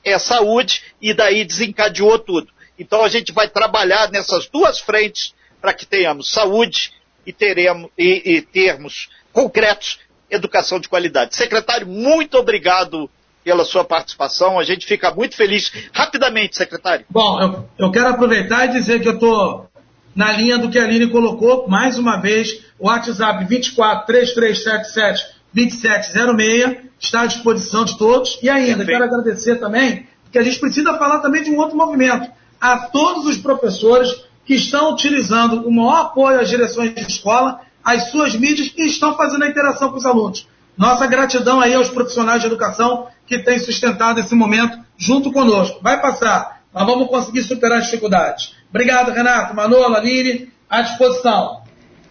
[0.04, 2.52] é saúde e daí desencadeou tudo.
[2.78, 6.94] Então a gente vai trabalhar nessas duas frentes para que tenhamos saúde
[7.26, 11.36] e, teremos, e, e termos concretos educação de qualidade.
[11.36, 13.10] Secretário, muito obrigado
[13.44, 14.58] pela sua participação.
[14.58, 15.72] A gente fica muito feliz.
[15.94, 17.06] Rapidamente, secretário.
[17.10, 19.70] Bom, eu, eu quero aproveitar e dizer que eu estou
[20.16, 26.92] na linha do que a Aline colocou, mais uma vez, o WhatsApp 24 3377 2706
[27.00, 28.40] está à disposição de todos.
[28.42, 28.90] E ainda, Perfeito.
[28.90, 33.26] quero agradecer também, porque a gente precisa falar também de um outro movimento a todos
[33.26, 38.72] os professores que estão utilizando o maior apoio às direções de escola, às suas mídias
[38.78, 40.48] e estão fazendo a interação com os alunos.
[40.78, 45.80] Nossa gratidão aí aos profissionais de educação que têm sustentado esse momento junto conosco.
[45.82, 48.56] Vai passar, nós vamos conseguir superar as dificuldades.
[48.70, 51.62] Obrigado, Renato, Manolo, Aline, à disposição.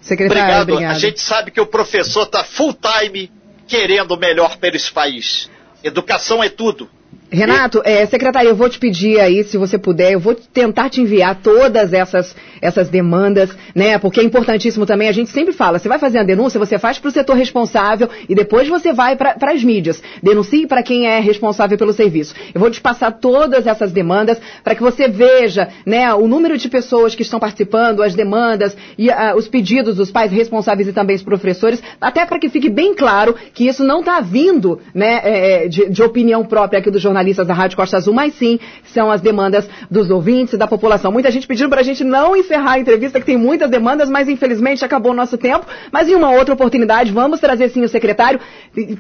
[0.01, 0.63] Secretário, obrigado.
[0.71, 0.97] obrigado.
[0.97, 3.31] A gente sabe que o professor está full time
[3.67, 5.51] querendo o melhor para esse país.
[5.83, 6.91] Educação é tudo.
[7.33, 11.01] Renato, é, secretário, eu vou te pedir aí, se você puder, eu vou tentar te
[11.01, 13.99] enviar todas essas, essas demandas, né?
[13.99, 16.99] Porque é importantíssimo também, a gente sempre fala, você vai fazer a denúncia, você faz
[16.99, 20.03] para o setor responsável e depois você vai para as mídias.
[20.21, 22.35] Denuncie para quem é responsável pelo serviço.
[22.53, 26.69] Eu vou te passar todas essas demandas para que você veja, né, o número de
[26.69, 31.15] pessoas que estão participando, as demandas e uh, os pedidos dos pais responsáveis e também
[31.15, 35.69] os professores, até para que fique bem claro que isso não está vindo, né, é,
[35.69, 39.11] de, de opinião própria aqui do jornal jornalistas da Rádio Costa Azul, mas sim são
[39.11, 41.13] as demandas dos ouvintes e da população.
[41.13, 44.29] Muita gente pedindo para a gente não encerrar a entrevista, que tem muitas demandas, mas
[44.29, 45.67] infelizmente acabou o nosso tempo.
[45.93, 48.41] Mas em uma outra oportunidade, vamos trazer sim o secretário,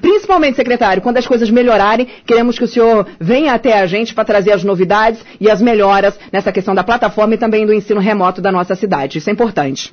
[0.01, 4.25] principalmente secretário, quando as coisas melhorarem, queremos que o senhor venha até a gente para
[4.25, 8.41] trazer as novidades e as melhoras nessa questão da plataforma e também do ensino remoto
[8.41, 9.19] da nossa cidade.
[9.19, 9.93] Isso é importante.